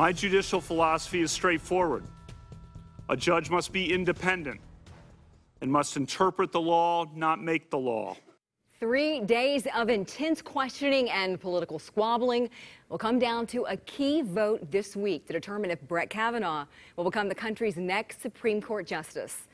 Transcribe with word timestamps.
My 0.00 0.12
judicial 0.12 0.62
philosophy 0.62 1.20
is 1.20 1.30
straightforward. 1.30 2.04
A 3.10 3.16
judge 3.18 3.50
must 3.50 3.70
be 3.70 3.92
independent 3.92 4.58
and 5.60 5.70
must 5.70 5.98
interpret 5.98 6.52
the 6.52 6.60
law, 6.60 7.04
not 7.14 7.42
make 7.42 7.68
the 7.68 7.76
law. 7.76 8.16
Three 8.78 9.20
days 9.20 9.66
of 9.76 9.90
intense 9.90 10.40
questioning 10.40 11.10
and 11.10 11.38
political 11.38 11.78
squabbling 11.78 12.48
will 12.88 12.96
come 12.96 13.18
down 13.18 13.46
to 13.48 13.64
a 13.64 13.76
key 13.76 14.22
vote 14.22 14.70
this 14.70 14.96
week 14.96 15.26
to 15.26 15.34
determine 15.34 15.70
if 15.70 15.82
Brett 15.82 16.08
Kavanaugh 16.08 16.64
will 16.96 17.04
become 17.04 17.28
the 17.28 17.34
country's 17.34 17.76
next 17.76 18.22
Supreme 18.22 18.62
Court 18.62 18.86
justice. 18.86 19.48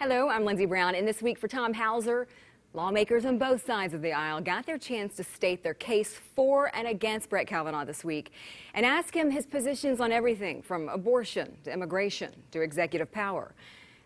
Hello, 0.00 0.28
I'm 0.28 0.44
Lindsey 0.44 0.66
Brown, 0.66 0.96
and 0.96 1.06
this 1.06 1.22
week 1.22 1.38
for 1.38 1.46
Tom 1.46 1.72
Hauser, 1.72 2.26
lawmakers 2.74 3.24
on 3.24 3.38
both 3.38 3.64
sides 3.64 3.92
of 3.94 4.02
the 4.02 4.12
aisle 4.12 4.40
got 4.40 4.64
their 4.64 4.78
chance 4.78 5.16
to 5.16 5.24
state 5.24 5.62
their 5.62 5.74
case 5.74 6.14
for 6.34 6.74
and 6.74 6.88
against 6.88 7.28
Brett 7.28 7.46
Kavanaugh 7.46 7.84
this 7.84 8.02
week 8.04 8.32
and 8.74 8.86
ask 8.86 9.14
him 9.14 9.30
his 9.30 9.46
positions 9.46 10.00
on 10.00 10.10
everything 10.12 10.62
from 10.62 10.88
abortion 10.88 11.56
to 11.64 11.72
immigration 11.72 12.32
to 12.50 12.62
executive 12.62 13.10
power. 13.12 13.54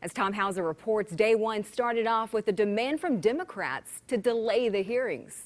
As 0.03 0.13
Tom 0.13 0.33
Hauser 0.33 0.63
reports, 0.63 1.13
day 1.13 1.35
one 1.35 1.65
started 1.65 2.07
off 2.07 2.33
with 2.33 2.49
a 2.49 2.53
demand 2.53 3.01
from 3.01 3.21
Democrats 3.21 4.03
to 4.09 4.17
delay 4.17 4.69
the 4.69 4.83
hearings. 4.83 5.45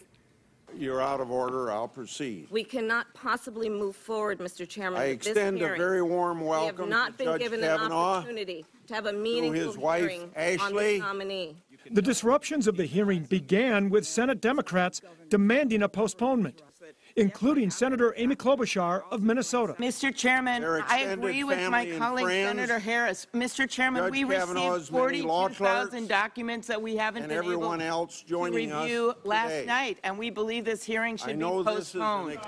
You're 0.77 1.01
out 1.03 1.21
of 1.21 1.31
order. 1.33 1.71
I'll 1.71 1.89
proceed. 1.89 2.47
We 2.51 2.63
cannot 2.63 3.13
possibly 3.13 3.69
move 3.69 3.97
forward, 3.97 4.39
Mr. 4.39 4.69
Chairman. 4.69 5.01
I 5.01 5.09
with 5.09 5.19
this 5.21 5.29
extend 5.29 5.57
a 5.57 5.61
hearing. 5.61 5.79
very 5.79 6.03
warm 6.03 6.41
We 6.41 6.47
welcome 6.47 6.77
have 6.79 6.89
not 6.89 7.13
to 7.13 7.19
been 7.19 7.27
Judge 7.27 7.41
given 7.41 7.65
an 7.65 7.77
Kavanaugh, 7.77 7.97
opportunity 8.19 8.65
to 8.87 8.95
have 8.95 9.07
a 9.07 9.13
meaningful 9.13 9.67
his 9.69 9.77
wife, 9.77 10.01
hearing 10.03 10.23
on 10.23 10.31
Ashley. 10.37 10.93
this 10.93 11.01
nominee. 11.01 11.57
The 11.89 12.03
disruptions 12.03 12.67
of 12.67 12.77
the 12.77 12.85
hearing 12.85 13.25
began 13.25 13.91
with 13.91 14.07
Senate 14.07 14.41
Democrats 14.41 15.01
demanding 15.29 15.83
a 15.83 15.89
postponement, 15.89 16.63
including 17.17 17.71
Senator 17.71 18.15
Amy 18.17 18.37
Klobuchar 18.37 19.03
of 19.11 19.23
Minnesota. 19.23 19.75
Mr. 19.79 20.15
Chairman, 20.15 20.63
I 20.65 21.01
agree 21.01 21.43
with 21.43 21.71
my 21.71 21.91
colleague 21.99 22.27
friends. 22.27 22.49
Senator 22.49 22.79
Harris. 22.79 23.27
Mr. 23.35 23.69
Chairman, 23.69 24.05
Judge 24.05 24.13
we 24.13 24.25
received 24.25 24.89
42,000 24.89 26.09
documents 26.09 26.67
that 26.69 26.81
we 26.81 26.97
haven't 26.97 27.23
and 27.23 27.31
been 27.31 27.39
able 27.39 27.53
everyone 27.53 27.81
else 27.81 28.23
to 28.23 28.29
joining 28.29 28.73
us 28.73 28.83
review 28.83 29.15
last 29.25 29.51
today. 29.51 29.67
night, 29.67 29.99
and 30.05 30.19
we 30.19 30.31
believe 30.31 30.65
this 30.65 30.85
hearing 30.85 31.15
I 31.15 31.17
should 31.17 31.27
be 31.29 31.37
know 31.37 31.63
this 31.63 31.93
postponed. 31.93 32.39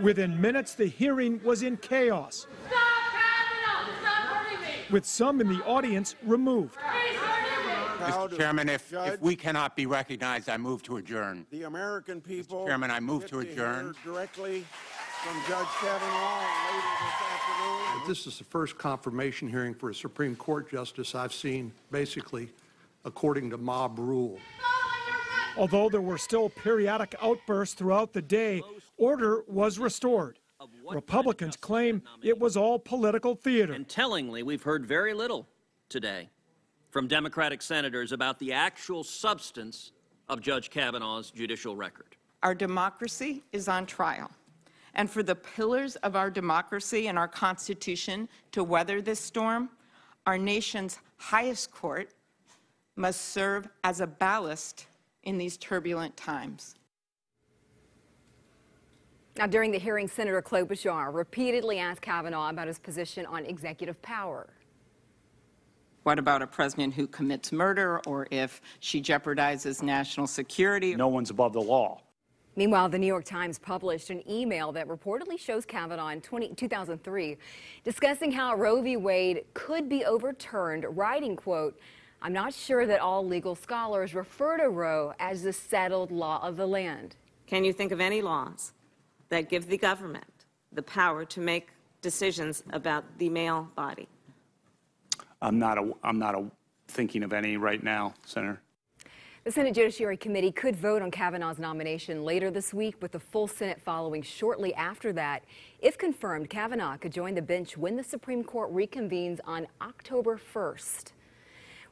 Within 0.00 0.40
minutes, 0.40 0.74
the 0.74 0.86
hearing 0.86 1.40
was 1.42 1.62
in 1.62 1.78
chaos, 1.78 2.46
with 4.90 5.06
some 5.06 5.40
in 5.40 5.48
the 5.48 5.64
audience 5.64 6.14
removed. 6.22 6.76
Proud 7.96 8.30
Mr. 8.30 8.36
Chairman, 8.36 8.68
if, 8.68 8.90
Judge, 8.90 9.14
if 9.14 9.20
we 9.20 9.36
cannot 9.36 9.76
be 9.76 9.86
recognized, 9.86 10.48
I 10.48 10.56
move 10.56 10.82
to 10.84 10.96
adjourn. 10.96 11.46
the 11.50 11.62
American 11.64 12.20
people. 12.20 12.64
Mr. 12.64 12.66
Chairman, 12.68 12.90
I 12.90 13.00
move 13.00 13.22
get 13.22 13.30
to 13.30 13.38
hear 13.40 13.52
adjourn. 13.52 13.94
Directly 14.04 14.64
from 15.22 15.36
Judge 15.48 15.66
Kavanaugh 15.80 16.40
later 16.40 16.86
this 17.00 17.28
afternoon. 17.32 18.08
This 18.08 18.26
is 18.26 18.38
the 18.38 18.44
first 18.44 18.76
confirmation 18.76 19.48
hearing 19.48 19.74
for 19.74 19.90
a 19.90 19.94
Supreme 19.94 20.36
Court 20.36 20.70
justice 20.70 21.14
I've 21.14 21.32
seen, 21.32 21.72
basically, 21.90 22.50
according 23.04 23.50
to 23.50 23.56
mob 23.56 23.98
rule. 23.98 24.38
Although 25.56 25.88
there 25.88 26.00
were 26.00 26.18
still 26.18 26.48
periodic 26.48 27.14
outbursts 27.22 27.74
throughout 27.74 28.12
the 28.12 28.22
day, 28.22 28.62
order 28.96 29.44
was 29.46 29.78
restored. 29.78 30.38
Republicans 30.90 31.56
claim 31.56 32.02
it 32.22 32.38
was 32.38 32.56
all 32.56 32.78
political 32.78 33.34
theater. 33.34 33.72
And 33.72 33.88
tellingly, 33.88 34.42
we've 34.42 34.62
heard 34.62 34.84
very 34.84 35.14
little 35.14 35.48
today 35.88 36.28
from 36.94 37.08
Democratic 37.08 37.60
senators 37.60 38.12
about 38.12 38.38
the 38.38 38.52
actual 38.52 39.02
substance 39.02 39.90
of 40.28 40.40
Judge 40.40 40.70
Kavanaugh's 40.70 41.32
judicial 41.32 41.74
record. 41.74 42.14
Our 42.44 42.54
democracy 42.54 43.42
is 43.50 43.66
on 43.66 43.84
trial. 43.84 44.30
And 44.94 45.10
for 45.10 45.24
the 45.24 45.34
pillars 45.34 45.96
of 45.96 46.14
our 46.14 46.30
democracy 46.30 47.08
and 47.08 47.18
our 47.18 47.26
Constitution 47.26 48.28
to 48.52 48.62
weather 48.62 49.02
this 49.02 49.18
storm, 49.18 49.70
our 50.24 50.38
nation's 50.38 51.00
highest 51.16 51.72
court 51.72 52.14
must 52.94 53.32
serve 53.32 53.66
as 53.82 54.00
a 54.00 54.06
ballast 54.06 54.86
in 55.24 55.36
these 55.36 55.56
turbulent 55.56 56.16
times. 56.16 56.76
Now, 59.36 59.48
during 59.48 59.72
the 59.72 59.80
hearing, 59.80 60.06
Senator 60.06 60.40
Klobuchar 60.40 61.12
repeatedly 61.12 61.80
asked 61.80 62.02
Kavanaugh 62.02 62.50
about 62.50 62.68
his 62.68 62.78
position 62.78 63.26
on 63.26 63.44
executive 63.46 64.00
power. 64.00 64.46
What 66.04 66.18
about 66.18 66.42
a 66.42 66.46
president 66.46 66.92
who 66.92 67.06
commits 67.06 67.50
murder 67.50 67.98
or 68.06 68.28
if 68.30 68.60
she 68.80 69.00
jeopardizes 69.00 69.82
national 69.82 70.26
security? 70.26 70.94
No 70.94 71.08
one's 71.08 71.30
above 71.30 71.54
the 71.54 71.62
law. 71.62 72.02
Meanwhile, 72.56 72.90
the 72.90 72.98
New 72.98 73.06
York 73.06 73.24
Times 73.24 73.58
published 73.58 74.10
an 74.10 74.22
email 74.30 74.70
that 74.72 74.86
reportedly 74.86 75.38
shows 75.38 75.64
Kavanaugh 75.64 76.08
in 76.08 76.20
20, 76.20 76.54
2003 76.54 77.38
discussing 77.84 78.30
how 78.30 78.54
Roe 78.54 78.82
v. 78.82 78.98
Wade 78.98 79.44
could 79.54 79.88
be 79.88 80.04
overturned, 80.04 80.84
writing, 80.90 81.36
quote, 81.36 81.80
I'm 82.20 82.34
not 82.34 82.52
sure 82.52 82.86
that 82.86 83.00
all 83.00 83.26
legal 83.26 83.54
scholars 83.54 84.14
refer 84.14 84.58
to 84.58 84.68
Roe 84.68 85.14
as 85.18 85.42
the 85.42 85.54
settled 85.54 86.10
law 86.10 86.46
of 86.46 86.56
the 86.56 86.66
land. 86.66 87.16
Can 87.46 87.64
you 87.64 87.72
think 87.72 87.92
of 87.92 88.00
any 88.00 88.20
laws 88.20 88.74
that 89.30 89.48
give 89.48 89.68
the 89.68 89.78
government 89.78 90.46
the 90.70 90.82
power 90.82 91.24
to 91.24 91.40
make 91.40 91.70
decisions 92.02 92.62
about 92.72 93.04
the 93.18 93.30
male 93.30 93.70
body? 93.74 94.06
I'm 95.44 95.58
not, 95.58 95.76
a, 95.76 95.92
I'm 96.02 96.18
not 96.18 96.34
a, 96.34 96.46
thinking 96.88 97.22
of 97.22 97.34
any 97.34 97.58
right 97.58 97.82
now, 97.82 98.14
Senator. 98.24 98.62
The 99.44 99.52
Senate 99.52 99.74
Judiciary 99.74 100.16
Committee 100.16 100.50
could 100.50 100.74
vote 100.74 101.02
on 101.02 101.10
Kavanaugh's 101.10 101.58
nomination 101.58 102.24
later 102.24 102.50
this 102.50 102.72
week, 102.72 102.96
with 103.02 103.12
the 103.12 103.20
full 103.20 103.46
Senate 103.46 103.78
following 103.78 104.22
shortly 104.22 104.74
after 104.74 105.12
that. 105.12 105.44
If 105.80 105.98
confirmed, 105.98 106.48
Kavanaugh 106.48 106.96
could 106.96 107.12
join 107.12 107.34
the 107.34 107.42
bench 107.42 107.76
when 107.76 107.94
the 107.94 108.02
Supreme 108.02 108.42
Court 108.42 108.72
reconvenes 108.72 109.38
on 109.44 109.66
October 109.82 110.40
1st. 110.54 111.12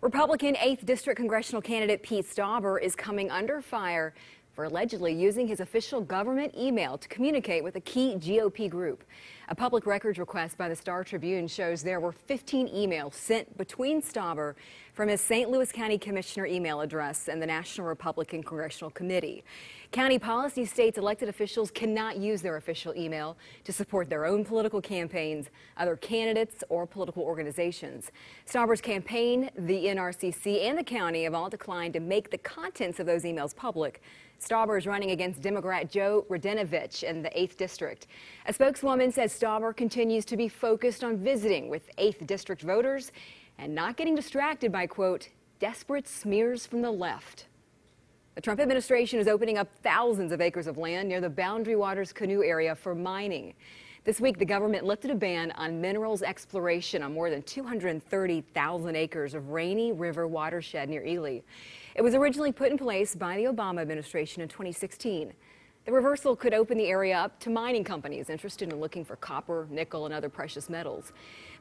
Republican 0.01 0.55
8th 0.55 0.87
District 0.87 1.17
congressional 1.19 1.61
candidate 1.61 2.03
Pete 2.03 2.25
Stauber 2.25 2.81
is 2.81 2.97
coming 2.97 3.31
under 3.31 3.61
fire 3.61 4.15
for 4.55 4.65
allegedly 4.65 5.13
using 5.13 5.49
his 5.49 5.61
official 5.61 6.01
government 6.01 6.55
email 6.57 6.99
to 6.99 7.09
communicate 7.09 7.65
with 7.65 7.77
a 7.77 7.81
key 7.81 8.17
GOP 8.17 8.69
group. 8.69 9.03
A 9.49 9.55
public 9.55 9.87
records 9.87 10.19
request 10.19 10.57
by 10.57 10.69
the 10.69 10.77
Star 10.77 11.05
Tribune 11.05 11.49
shows 11.49 11.83
there 11.83 12.01
were 12.01 12.13
15 12.13 12.69
emails 12.69 13.15
sent 13.15 13.57
between 13.59 14.01
Stauber 14.01 14.55
from 14.95 15.09
his 15.09 15.21
St. 15.21 15.51
Louis 15.51 15.73
County 15.73 15.99
Commissioner 15.99 16.47
email 16.47 16.81
address 16.81 17.29
and 17.29 17.41
the 17.41 17.47
National 17.47 17.87
Republican 17.87 18.43
Congressional 18.43 18.91
Committee. 18.91 19.43
County 19.91 20.19
policy 20.19 20.65
states 20.65 20.97
elected 20.97 21.29
officials 21.29 21.71
cannot 21.71 22.19
use 22.19 22.41
their 22.41 22.57
official 22.57 22.95
email 22.95 23.37
to 23.65 23.73
support 23.73 24.09
their 24.09 24.25
own 24.25 24.45
political 24.45 24.81
campaigns, 24.81 25.49
other 25.77 25.97
candidates, 25.97 26.63
or 26.69 26.87
political 26.87 27.23
organizations. 27.23 28.11
Stauber's 28.47 28.81
campaign, 28.81 29.51
the 29.57 29.87
NRCC, 29.87 30.65
and 30.65 30.79
the 30.79 30.85
county 30.85 31.25
have 31.25 31.35
all 31.35 31.51
declined 31.51 31.95
to 31.95 32.01
make 32.01 32.31
the 32.31 32.39
contents 32.39 33.01
of 33.01 33.07
those 33.07 33.25
emails 33.25 33.55
public. 33.55 34.03
Stauber 34.43 34.77
is 34.77 34.87
running 34.87 35.13
against 35.13 35.41
Democrat 35.41 35.91
Joe 35.91 36.27
Radinovich 36.29 37.05
in 37.05 37.23
the 37.23 37.31
8th 37.31 37.57
District. 37.57 38.09
A 38.47 38.53
spokeswoman 38.53 39.13
says 39.13 39.33
Stauber 39.33 39.75
continues 39.75 40.25
to 40.25 40.37
be 40.37 40.49
focused 40.49 41.05
on 41.05 41.17
visiting 41.19 41.69
with 41.69 41.95
8th 41.97 42.27
District 42.27 42.61
voters 42.61 43.13
and 43.59 43.73
not 43.73 43.97
getting 43.97 44.17
distracted 44.17 44.73
by, 44.73 44.87
quote, 44.89 45.29
desperate 45.61 46.09
smears 46.09 46.67
from 46.67 46.83
the 46.83 46.91
left. 46.91 47.47
The 48.35 48.41
Trump 48.41 48.59
administration 48.59 49.21
is 49.21 49.29
opening 49.29 49.59
up 49.59 49.69
thousands 49.83 50.33
of 50.33 50.41
acres 50.41 50.67
of 50.67 50.77
land 50.77 51.09
near 51.09 51.21
the 51.21 51.31
Boundary 51.31 51.77
Waters 51.77 52.13
Canoe 52.13 52.43
area 52.43 52.75
for 52.75 52.95
mining. 52.97 53.55
This 54.05 54.21
week, 54.21 54.39
the 54.39 54.45
government 54.45 54.85
lifted 54.85 55.13
a 55.13 55.15
ban 55.15 55.53
on 55.53 55.81
minerals 55.81 56.23
exploration 56.23 57.05
on 57.05 57.15
more 57.15 57.31
than 57.31 57.43
230,000 57.43 58.97
acres 58.97 59.35
of 59.35 59.51
Rainy 59.51 59.93
River 59.93 60.27
watershed 60.27 60.89
near 60.89 61.05
Ely. 61.05 61.41
It 61.95 62.03
was 62.03 62.15
originally 62.15 62.53
put 62.53 62.71
in 62.71 62.79
place 62.79 63.15
by 63.15 63.37
the 63.37 63.45
Obama 63.45 63.83
administration 63.83 64.43
in 64.43 64.49
2016. 64.49 65.33
The 65.85 65.93
reversal 65.93 66.37
could 66.37 66.55
open 66.55 66.79
the 66.79 66.87
area 66.87 67.19
up 67.19 67.39
to 67.41 67.51
mining 67.51 67.85
companies 67.85 68.31
interested 68.31 68.73
in 68.73 68.79
looking 68.79 69.05
for 69.05 69.17
copper, 69.17 69.67
nickel, 69.69 70.07
and 70.07 70.15
other 70.15 70.29
precious 70.29 70.71
metals. 70.71 71.13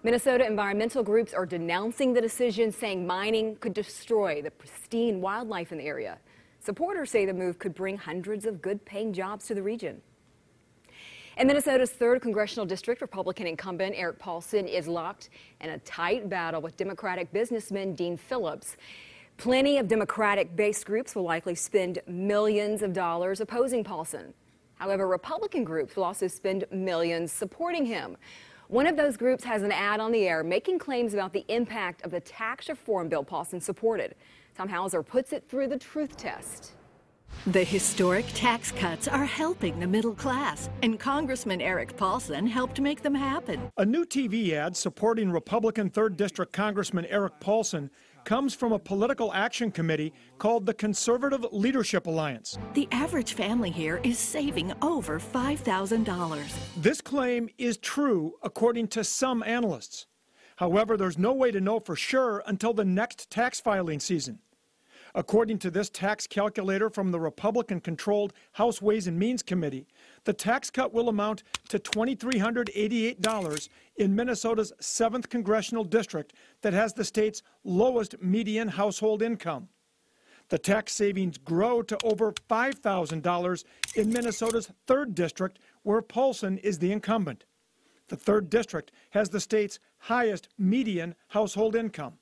Minnesota 0.04 0.46
environmental 0.46 1.04
groups 1.04 1.34
are 1.34 1.46
denouncing 1.46 2.14
the 2.14 2.22
decision, 2.22 2.72
saying 2.72 3.06
mining 3.06 3.56
could 3.58 3.74
destroy 3.74 4.42
the 4.42 4.52
pristine 4.52 5.22
wildlife 5.22 5.72
in 5.72 5.80
the 5.80 5.86
area. 5.86 6.20
Supporters 6.60 7.10
say 7.10 7.26
the 7.26 7.34
move 7.34 7.58
could 7.58 7.74
bring 7.74 7.98
hundreds 7.98 8.46
of 8.46 8.62
good 8.62 8.86
paying 8.86 9.12
jobs 9.12 9.48
to 9.48 9.56
the 9.56 9.64
region. 9.64 10.02
In 11.38 11.48
Minnesota's 11.48 11.92
3rd 11.92 12.22
Congressional 12.22 12.68
District, 12.68 13.02
Republican 13.02 13.48
incumbent 13.48 13.96
Erik 13.98 14.20
Paulsen 14.20 14.68
is 14.68 14.88
locked 14.88 15.30
in 15.62 15.72
a 15.72 15.80
tight 15.80 16.30
battle 16.30 16.62
with 16.62 16.78
Democratic 16.78 17.34
businessman 17.34 17.96
Dean 17.96 18.16
Phillips. 18.16 18.78
Plenty 19.38 19.78
of 19.78 19.88
Democratic 19.88 20.56
based 20.56 20.86
groups 20.86 21.16
will 21.16 21.24
likely 21.24 21.56
spend 21.56 22.00
millions 22.08 22.82
of 22.82 22.94
dollars 22.94 23.42
opposing 23.42 23.84
Paulsen. 23.84 24.34
However, 24.76 25.08
Republican 25.08 25.64
groups 25.64 25.96
will 25.96 26.04
also 26.04 26.28
spend 26.28 26.66
millions 26.72 27.32
supporting 27.32 27.86
him. 27.86 28.18
One 28.68 28.88
of 28.88 28.96
those 28.96 29.18
groups 29.18 29.44
has 29.44 29.64
an 29.64 29.72
ad 29.72 30.00
on 30.00 30.12
the 30.12 30.28
air 30.28 30.44
making 30.44 30.80
claims 30.80 31.14
about 31.14 31.34
the 31.34 31.46
impact 31.50 32.04
of 32.04 32.12
the 32.12 32.20
tax 32.20 32.70
reform 32.70 33.10
bill 33.10 33.24
Paulsen 33.24 33.62
supported. 33.62 34.16
Tom 34.56 34.70
Hauser 34.70 35.04
puts 35.04 35.34
it 35.34 35.44
through 35.50 35.68
the 35.68 35.78
truth 35.78 36.18
test. 36.18 36.74
The 37.48 37.64
historic 37.64 38.26
tax 38.36 38.72
cuts 38.72 39.08
are 39.08 39.26
helping 39.26 39.80
the 39.80 39.88
middle 39.88 40.14
class, 40.14 40.70
and 40.84 41.00
Congressman 41.00 41.60
Erik 41.60 41.98
Paulsen 41.98 42.48
helped 42.48 42.80
make 42.80 43.02
them 43.02 43.16
happen. 43.16 43.60
A 43.78 43.86
new 43.86 44.06
TV 44.06 44.52
ad 44.52 44.78
supporting 44.78 45.32
Republican 45.32 45.90
3rd 45.90 46.18
District 46.18 46.54
Congressman 46.54 47.06
Erik 47.06 47.40
Paulsen 47.40 47.90
comes 48.26 48.54
from 48.54 48.72
a 48.72 48.80
political 48.80 49.34
action 49.34 49.72
committee 49.72 50.14
called 50.38 50.66
the 50.66 50.74
Conservative 50.74 51.46
Leadership 51.52 52.08
Alliance. 52.08 52.58
The 52.74 52.88
average 52.92 53.34
family 53.34 53.72
here 53.72 54.00
is 54.04 54.18
saving 54.18 54.74
over 54.82 55.20
$5,000. 55.20 56.42
This 56.78 57.02
claim 57.02 57.50
is 57.58 57.78
true 57.78 58.34
according 58.44 58.88
to 58.90 59.04
some 59.04 59.44
analysts. 59.44 60.08
However, 60.58 60.98
there's 60.98 61.18
no 61.18 61.34
way 61.34 61.52
to 61.52 61.60
know 61.62 61.80
for 61.80 61.96
sure 61.96 62.44
until 62.46 62.74
the 62.74 62.86
next 62.86 63.30
tax 63.30 63.60
filing 63.60 64.00
season. 64.00 64.40
According 65.14 65.60
to 65.60 65.72
this 65.72 65.90
tax 65.90 66.26
calculator 66.26 66.90
from 66.90 67.12
the 67.12 67.20
Republican 67.20 67.82
controlled 67.82 68.34
House 68.54 68.82
Ways 68.82 69.08
and 69.08 69.20
Means 69.20 69.44
Committee, 69.44 69.88
the 70.24 70.34
tax 70.34 70.70
cut 70.70 70.94
will 70.94 71.10
amount 71.10 71.44
to 71.70 71.80
$2,388 71.80 73.70
in 73.96 74.16
Minnesota's 74.16 74.74
7th 74.82 75.30
congressional 75.30 75.84
district 75.84 76.34
that 76.62 76.74
has 76.74 76.94
the 76.94 77.06
state's 77.06 77.42
lowest 77.64 78.22
median 78.22 78.68
household 78.68 79.22
income. 79.22 79.70
The 80.50 80.60
tax 80.60 80.94
savings 80.94 81.38
grow 81.38 81.82
to 81.84 81.98
over 82.04 82.34
$5,000 82.34 83.64
in 83.96 84.10
Minnesota's 84.12 84.72
3rd 84.86 85.16
district, 85.16 85.60
where 85.84 86.02
Paulsen 86.02 86.60
is 86.60 86.80
the 86.80 86.92
incumbent. 86.92 87.46
The 88.10 88.18
3rd 88.18 88.50
district 88.50 88.92
has 89.12 89.30
the 89.30 89.40
state's 89.40 89.80
highest 89.98 90.50
median 90.58 91.16
household 91.30 91.76
income. 91.76 92.16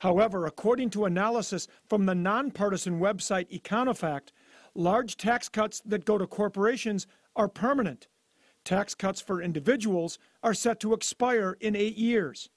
However, 0.00 0.46
according 0.46 0.90
to 0.90 1.04
analysis 1.04 1.68
from 1.88 2.06
the 2.06 2.14
nonpartisan 2.14 3.00
website 3.00 3.50
Econofact, 3.50 4.28
large 4.76 5.16
tax 5.16 5.48
cuts 5.48 5.80
that 5.86 6.04
go 6.04 6.18
to 6.18 6.26
corporations 6.26 7.06
are 7.34 7.48
permanent. 7.48 8.08
Tax 8.64 8.94
cuts 8.94 9.20
for 9.20 9.40
individuals 9.40 10.18
are 10.42 10.54
set 10.54 10.80
to 10.80 10.92
expire 10.92 11.56
in 11.60 11.76
eight 11.76 11.96
years. 11.96 12.50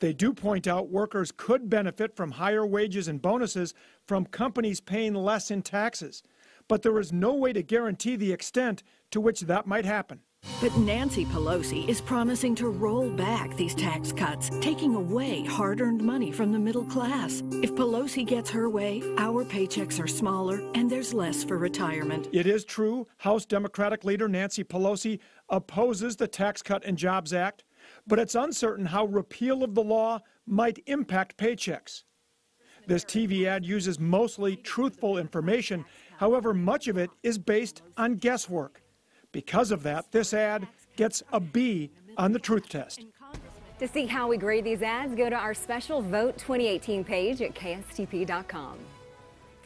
They 0.00 0.12
do 0.12 0.32
point 0.32 0.66
out 0.66 0.90
workers 0.90 1.32
could 1.36 1.68
benefit 1.68 2.14
from 2.14 2.32
higher 2.32 2.66
wages 2.66 3.08
and 3.08 3.20
bonuses 3.20 3.74
from 4.06 4.26
companies 4.26 4.80
paying 4.80 5.14
less 5.14 5.50
in 5.50 5.62
taxes, 5.62 6.22
but 6.68 6.82
there 6.82 6.98
is 6.98 7.12
no 7.12 7.34
way 7.34 7.52
to 7.52 7.62
guarantee 7.62 8.16
the 8.16 8.32
extent 8.32 8.82
to 9.10 9.20
which 9.20 9.40
that 9.42 9.66
might 9.66 9.84
happen. 9.84 10.20
But 10.60 10.76
Nancy 10.76 11.24
Pelosi 11.24 11.88
is 11.88 12.00
promising 12.00 12.56
to 12.56 12.68
roll 12.68 13.10
back 13.10 13.56
these 13.56 13.76
tax 13.76 14.10
cuts, 14.10 14.50
taking 14.60 14.96
away 14.96 15.44
hard 15.44 15.80
earned 15.80 16.02
money 16.02 16.32
from 16.32 16.50
the 16.50 16.58
middle 16.58 16.84
class. 16.84 17.44
If 17.62 17.76
Pelosi 17.76 18.26
gets 18.26 18.50
her 18.50 18.68
way, 18.68 19.00
our 19.18 19.44
paychecks 19.44 20.02
are 20.02 20.08
smaller 20.08 20.60
and 20.74 20.90
there's 20.90 21.14
less 21.14 21.44
for 21.44 21.58
retirement. 21.58 22.28
It 22.32 22.48
is 22.48 22.64
true 22.64 23.06
House 23.18 23.46
Democratic 23.46 24.04
leader 24.04 24.26
Nancy 24.26 24.64
Pelosi 24.64 25.20
opposes 25.48 26.16
the 26.16 26.26
Tax 26.26 26.60
Cut 26.60 26.84
and 26.84 26.98
Jobs 26.98 27.32
Act, 27.32 27.62
but 28.08 28.18
it's 28.18 28.34
uncertain 28.34 28.86
how 28.86 29.06
repeal 29.06 29.62
of 29.62 29.76
the 29.76 29.84
law 29.84 30.18
might 30.44 30.80
impact 30.86 31.36
paychecks. 31.36 32.02
This 32.88 33.04
TV 33.04 33.44
ad 33.44 33.64
uses 33.64 34.00
mostly 34.00 34.56
truthful 34.56 35.18
information, 35.18 35.84
however, 36.16 36.52
much 36.52 36.88
of 36.88 36.96
it 36.96 37.10
is 37.22 37.38
based 37.38 37.82
on 37.96 38.16
guesswork. 38.16 38.82
Because 39.32 39.70
of 39.70 39.82
that, 39.82 40.10
this 40.10 40.32
ad 40.32 40.66
gets 40.96 41.22
a 41.32 41.40
B 41.40 41.90
on 42.16 42.32
the 42.32 42.38
truth 42.38 42.68
test. 42.68 43.04
To 43.78 43.86
see 43.86 44.06
how 44.06 44.26
we 44.26 44.38
grade 44.38 44.64
these 44.64 44.82
ads, 44.82 45.14
go 45.14 45.28
to 45.28 45.36
our 45.36 45.54
special 45.54 46.00
Vote 46.00 46.38
2018 46.38 47.04
page 47.04 47.42
at 47.42 47.54
kstp.com. 47.54 48.78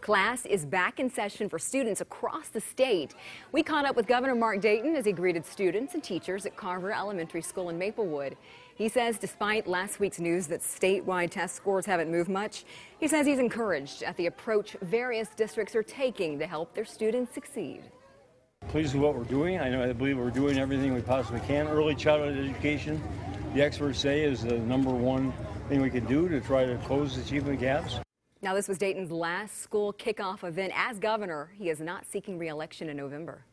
Class 0.00 0.46
is 0.46 0.66
back 0.66 0.98
in 0.98 1.08
session 1.08 1.48
for 1.48 1.60
students 1.60 2.00
across 2.00 2.48
the 2.48 2.60
state. 2.60 3.14
We 3.52 3.62
caught 3.62 3.84
up 3.84 3.94
with 3.94 4.08
Governor 4.08 4.34
Mark 4.34 4.60
Dayton 4.60 4.96
as 4.96 5.06
he 5.06 5.12
greeted 5.12 5.46
students 5.46 5.94
and 5.94 6.02
teachers 6.02 6.44
at 6.44 6.56
Carver 6.56 6.92
Elementary 6.92 7.40
School 7.40 7.68
in 7.68 7.78
Maplewood. 7.78 8.36
He 8.74 8.88
says 8.88 9.16
despite 9.16 9.68
last 9.68 10.00
week's 10.00 10.18
news 10.18 10.48
that 10.48 10.60
statewide 10.60 11.30
test 11.30 11.54
scores 11.54 11.86
haven't 11.86 12.10
moved 12.10 12.28
much, 12.28 12.64
he 12.98 13.06
says 13.06 13.26
he's 13.26 13.38
encouraged 13.38 14.02
at 14.02 14.16
the 14.16 14.26
approach 14.26 14.76
various 14.82 15.28
districts 15.36 15.76
are 15.76 15.84
taking 15.84 16.36
to 16.40 16.48
help 16.48 16.74
their 16.74 16.84
students 16.84 17.32
succeed. 17.32 17.84
Pleased 18.68 18.94
with 18.94 19.02
what 19.02 19.14
we're 19.14 19.24
doing. 19.24 19.60
I 19.60 19.68
know 19.68 19.82
I 19.82 19.92
believe 19.92 20.16
we're 20.16 20.30
doing 20.30 20.58
everything 20.58 20.94
we 20.94 21.02
possibly 21.02 21.40
can. 21.40 21.68
Early 21.68 21.94
childhood 21.94 22.38
education, 22.38 23.02
the 23.54 23.62
experts 23.62 23.98
say, 23.98 24.22
is 24.22 24.42
the 24.42 24.58
number 24.58 24.90
one 24.90 25.32
thing 25.68 25.82
we 25.82 25.90
can 25.90 26.06
do 26.06 26.28
to 26.28 26.40
try 26.40 26.64
to 26.64 26.76
close 26.78 27.16
the 27.16 27.22
achievement 27.22 27.60
gaps. 27.60 28.00
Now, 28.40 28.54
this 28.54 28.68
was 28.68 28.78
Dayton's 28.78 29.10
last 29.10 29.60
school 29.60 29.92
kickoff 29.92 30.42
event 30.42 30.72
as 30.74 30.98
governor. 30.98 31.52
He 31.58 31.68
is 31.68 31.80
not 31.80 32.06
seeking 32.06 32.38
re-election 32.38 32.88
in 32.88 32.96
November. 32.96 33.44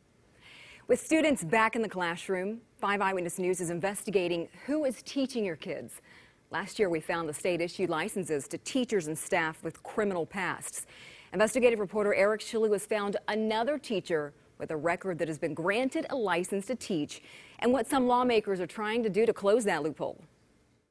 With 0.88 1.00
students 1.00 1.44
back 1.44 1.76
in 1.76 1.82
the 1.82 1.90
classroom, 1.90 2.62
5 2.80 3.02
Eyewitness 3.02 3.38
News 3.38 3.62
is 3.62 3.70
investigating 3.70 4.48
who 4.66 4.86
is 4.86 5.04
teaching 5.04 5.46
your 5.46 5.58
kids. 5.58 6.02
Last 6.50 6.80
year, 6.80 6.90
we 6.90 7.00
found 7.00 7.30
the 7.30 7.34
state 7.34 7.62
issued 7.62 7.90
licenses 7.90 8.48
to 8.48 8.58
teachers 8.60 9.06
and 9.06 9.16
staff 9.16 9.64
with 9.64 9.84
criminal 9.84 10.26
pasts. 10.26 10.88
Investigative 11.34 11.80
reporter 11.80 12.16
Eric 12.16 12.42
Shilley 12.42 12.70
was 12.70 12.88
found 12.88 13.18
another 13.28 13.78
teacher 13.78 14.34
with 14.60 14.72
a 14.72 14.78
record 14.78 15.18
that 15.20 15.28
has 15.28 15.40
been 15.40 15.54
granted 15.54 16.06
a 16.10 16.16
license 16.16 16.68
to 16.68 16.76
teach 16.76 17.22
and 17.60 17.72
what 17.72 17.88
some 17.88 18.08
lawmakers 18.08 18.60
are 18.60 18.68
trying 18.68 19.02
to 19.04 19.10
do 19.10 19.26
to 19.26 19.34
close 19.34 19.64
that 19.64 19.82
loophole. 19.82 20.22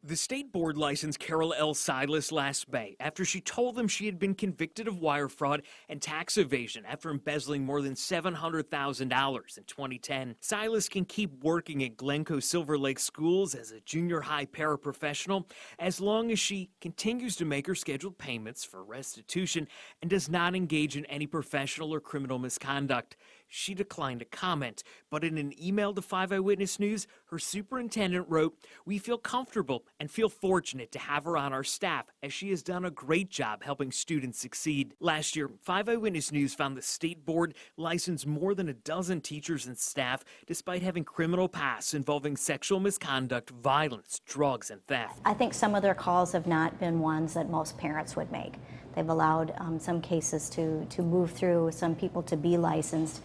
The 0.04 0.14
state 0.14 0.52
board 0.52 0.76
licensed 0.76 1.18
Carol 1.18 1.52
L. 1.58 1.74
Silas 1.74 2.30
last 2.30 2.70
May 2.70 2.94
after 3.00 3.24
she 3.24 3.40
told 3.40 3.74
them 3.74 3.88
she 3.88 4.06
had 4.06 4.16
been 4.16 4.32
convicted 4.32 4.86
of 4.86 5.00
wire 5.00 5.28
fraud 5.28 5.62
and 5.88 6.00
tax 6.00 6.38
evasion 6.38 6.84
after 6.86 7.10
embezzling 7.10 7.66
more 7.66 7.82
than 7.82 7.94
$700,000 7.94 9.02
in 9.02 9.64
2010. 9.64 10.36
Silas 10.40 10.88
can 10.88 11.04
keep 11.04 11.42
working 11.42 11.82
at 11.82 11.96
Glencoe 11.96 12.38
Silver 12.38 12.78
Lake 12.78 13.00
schools 13.00 13.56
as 13.56 13.72
a 13.72 13.80
junior 13.80 14.20
high 14.20 14.46
paraprofessional 14.46 15.50
as 15.80 16.00
long 16.00 16.30
as 16.30 16.38
she 16.38 16.70
continues 16.80 17.34
to 17.34 17.44
make 17.44 17.66
her 17.66 17.74
scheduled 17.74 18.18
payments 18.18 18.64
for 18.64 18.84
restitution 18.84 19.66
and 20.00 20.08
does 20.08 20.30
not 20.30 20.54
engage 20.54 20.96
in 20.96 21.06
any 21.06 21.26
professional 21.26 21.92
or 21.92 22.00
criminal 22.00 22.38
misconduct. 22.38 23.16
She 23.50 23.74
declined 23.74 24.20
to 24.20 24.26
comment, 24.26 24.82
but 25.10 25.24
in 25.24 25.38
an 25.38 25.54
email 25.62 25.94
to 25.94 26.02
5 26.02 26.32
Eyewitness 26.32 26.78
News, 26.78 27.06
her 27.30 27.38
superintendent 27.38 28.26
wrote, 28.28 28.54
We 28.84 28.98
feel 28.98 29.16
comfortable 29.16 29.84
and 29.98 30.10
feel 30.10 30.28
fortunate 30.28 30.92
to 30.92 30.98
have 30.98 31.24
her 31.24 31.36
on 31.36 31.54
our 31.54 31.64
staff 31.64 32.06
as 32.22 32.32
she 32.32 32.50
has 32.50 32.62
done 32.62 32.84
a 32.84 32.90
great 32.90 33.30
job 33.30 33.64
helping 33.64 33.90
students 33.90 34.38
succeed. 34.38 34.94
Last 35.00 35.34
year, 35.34 35.48
5 35.62 35.88
Eyewitness 35.88 36.30
News 36.30 36.54
found 36.54 36.76
the 36.76 36.82
state 36.82 37.24
board 37.24 37.54
licensed 37.78 38.26
more 38.26 38.54
than 38.54 38.68
a 38.68 38.74
dozen 38.74 39.22
teachers 39.22 39.66
and 39.66 39.78
staff 39.78 40.24
despite 40.46 40.82
having 40.82 41.04
criminal 41.04 41.48
pasts 41.48 41.94
involving 41.94 42.36
sexual 42.36 42.80
misconduct, 42.80 43.50
violence, 43.50 44.20
drugs, 44.26 44.70
and 44.70 44.84
theft. 44.86 45.20
I 45.24 45.32
think 45.32 45.54
some 45.54 45.74
of 45.74 45.80
their 45.80 45.94
calls 45.94 46.32
have 46.32 46.46
not 46.46 46.78
been 46.78 47.00
ones 47.00 47.32
that 47.34 47.48
most 47.48 47.78
parents 47.78 48.14
would 48.14 48.30
make. 48.30 48.54
They've 48.94 49.08
allowed 49.08 49.54
um, 49.58 49.78
some 49.78 50.00
cases 50.02 50.50
to, 50.50 50.84
to 50.86 51.02
move 51.02 51.30
through, 51.30 51.70
some 51.72 51.94
people 51.94 52.22
to 52.24 52.36
be 52.36 52.56
licensed 52.56 53.22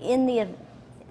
in 0.00 0.26
the 0.26 0.48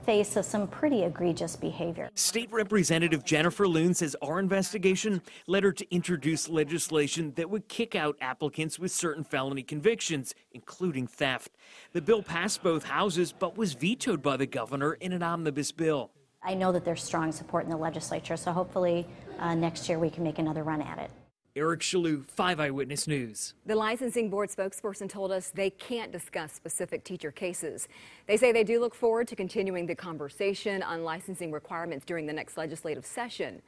face 0.05 0.37
of 0.37 0.45
some 0.45 0.67
pretty 0.67 1.03
egregious 1.03 1.57
behavior. 1.57 2.09
State 2.15 2.49
Representative 2.49 3.25
Jennifer 3.25 3.67
Loon 3.67 3.93
says 3.93 4.15
our 4.21 4.39
investigation 4.39 5.21
led 5.47 5.65
her 5.65 5.73
to 5.73 5.93
introduce 5.93 6.47
legislation 6.47 7.33
that 7.35 7.49
would 7.49 7.67
kick 7.67 7.93
out 7.93 8.15
applicants 8.21 8.79
with 8.79 8.93
certain 8.93 9.25
felony 9.25 9.63
convictions, 9.63 10.33
including 10.53 11.07
theft. 11.07 11.51
The 11.91 12.01
bill 12.01 12.23
passed 12.23 12.63
both 12.63 12.85
houses 12.85 13.33
but 13.37 13.57
was 13.57 13.73
vetoed 13.73 14.21
by 14.21 14.37
the 14.37 14.45
governor 14.45 14.93
in 14.93 15.11
an 15.11 15.21
omnibus 15.21 15.73
bill. 15.73 16.11
I 16.41 16.53
know 16.53 16.71
that 16.71 16.85
there's 16.85 17.03
strong 17.03 17.33
support 17.33 17.65
in 17.65 17.69
the 17.69 17.75
legislature, 17.75 18.37
so 18.37 18.53
hopefully 18.53 19.05
uh, 19.39 19.55
next 19.55 19.89
year 19.89 19.99
we 19.99 20.09
can 20.09 20.23
make 20.23 20.39
another 20.39 20.63
run 20.63 20.81
at 20.81 20.99
it. 20.99 21.11
Eric 21.57 21.79
Chaloux, 21.79 22.23
5 22.23 22.59
Eyewitness 22.59 23.07
News. 23.07 23.55
The 23.65 23.75
licensing 23.75 24.29
board 24.29 24.49
spokesperson 24.49 25.09
told 25.09 25.31
us 25.31 25.49
they 25.49 25.71
can't 25.71 26.11
discuss 26.11 26.53
specific 26.53 27.03
teacher 27.03 27.31
cases. 27.31 27.87
They 28.27 28.37
say 28.37 28.51
they 28.51 28.63
do 28.63 28.79
look 28.79 28.93
forward 28.93 29.27
to 29.29 29.35
continuing 29.35 29.87
the 29.87 29.95
conversation 29.95 30.83
on 30.83 31.03
licensing 31.03 31.51
requirements 31.51 32.05
during 32.05 32.27
the 32.27 32.33
next 32.33 32.57
legislative 32.57 33.07
session. 33.07 33.63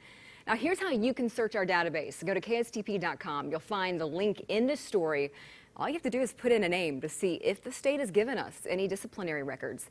Now, 0.46 0.56
here's 0.56 0.80
how 0.80 0.92
you 0.92 1.16
can 1.16 1.30
search 1.30 1.56
our 1.56 1.66
database. 1.66 2.24
Go 2.24 2.36
to 2.36 2.42
kstp.com. 2.42 3.50
You'll 3.50 3.60
find 3.60 4.00
the 4.00 4.06
link 4.06 4.46
in 4.50 4.68
this 4.68 4.80
story. 4.80 5.32
All 5.76 5.88
you 5.88 5.94
have 5.94 6.04
to 6.04 6.12
do 6.12 6.22
is 6.22 6.34
put 6.34 6.52
in 6.52 6.64
a 6.64 6.70
name 6.70 7.02
to 7.02 7.10
see 7.10 7.36
if 7.44 7.64
the 7.64 7.72
state 7.72 8.00
has 8.00 8.12
given 8.12 8.38
us 8.38 8.68
any 8.70 8.88
disciplinary 8.88 9.42
records. 9.42 9.90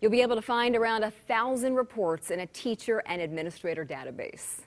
You'll 0.00 0.12
be 0.12 0.22
able 0.22 0.36
to 0.36 0.42
find 0.42 0.76
around 0.76 1.02
a 1.02 1.10
thousand 1.10 1.74
reports 1.74 2.30
in 2.30 2.40
a 2.40 2.46
teacher 2.46 3.02
and 3.06 3.20
administrator 3.20 3.84
database. 3.84 4.60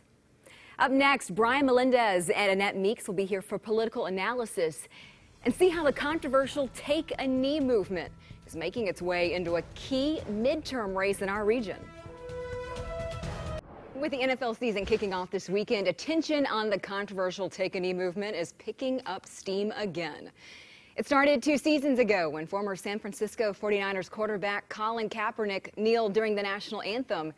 Up 0.80 0.92
next, 0.92 1.36
Brian 1.36 1.68
Melendez 1.68 2.30
and 2.30 2.52
Annette 2.52 2.76
Meeks 2.76 3.08
will 3.08 3.14
be 3.14 3.26
here 3.26 3.44
for 3.44 3.60
political 3.60 4.08
analysis 4.08 4.88
and 5.46 5.54
see 5.54 5.70
how 5.70 5.84
the 5.84 5.94
controversial 5.94 6.68
Take 6.74 7.14
a 7.20 7.28
Knee 7.28 7.60
movement 7.60 8.12
is 8.48 8.56
making 8.56 8.88
its 8.88 9.00
way 9.00 9.36
into 9.36 9.58
a 9.58 9.62
key 9.76 10.22
midterm 10.32 10.96
race 10.96 11.22
in 11.22 11.30
our 11.30 11.46
region. 11.46 11.78
With 13.94 14.12
the 14.12 14.18
NFL 14.18 14.58
season 14.58 14.84
kicking 14.84 15.14
off 15.14 15.30
this 15.30 15.48
weekend, 15.48 15.88
attention 15.88 16.48
on 16.48 16.72
the 16.72 16.80
controversial 16.80 17.52
Take 17.52 17.76
a 17.76 17.80
Knee 17.80 17.94
movement 17.94 18.36
is 18.36 18.54
picking 18.54 19.00
up 19.06 19.28
steam 19.28 19.72
again. 19.78 20.32
It 20.96 21.06
started 21.06 21.44
two 21.44 21.58
seasons 21.58 22.00
ago 22.00 22.30
when 22.30 22.48
former 22.48 22.76
San 22.76 22.98
Francisco 22.98 23.54
49ers 23.54 24.10
quarterback 24.10 24.68
Colin 24.70 25.08
Kaepernick 25.08 25.78
kneeled 25.78 26.14
during 26.14 26.36
the 26.36 26.44
national 26.44 26.82
anthem. 26.82 27.32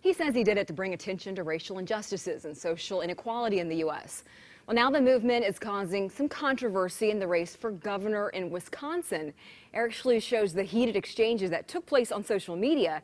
He 0.00 0.12
says 0.12 0.34
he 0.34 0.44
did 0.44 0.58
it 0.58 0.66
to 0.68 0.72
bring 0.72 0.94
attention 0.94 1.34
to 1.34 1.42
racial 1.42 1.78
injustices 1.78 2.44
and 2.44 2.56
social 2.56 3.00
inequality 3.00 3.58
in 3.58 3.68
the 3.68 3.76
U.S. 3.76 4.24
Well, 4.66 4.74
now 4.74 4.90
the 4.90 5.00
movement 5.00 5.44
is 5.44 5.58
causing 5.58 6.10
some 6.10 6.28
controversy 6.28 7.10
in 7.10 7.18
the 7.18 7.26
race 7.26 7.56
for 7.56 7.70
governor 7.70 8.28
in 8.30 8.50
Wisconsin. 8.50 9.32
Eric 9.74 9.92
Schleus 9.92 10.22
shows 10.22 10.52
the 10.52 10.62
heated 10.62 10.94
exchanges 10.94 11.50
that 11.50 11.68
took 11.68 11.86
place 11.86 12.12
on 12.12 12.22
social 12.24 12.54
media 12.54 13.02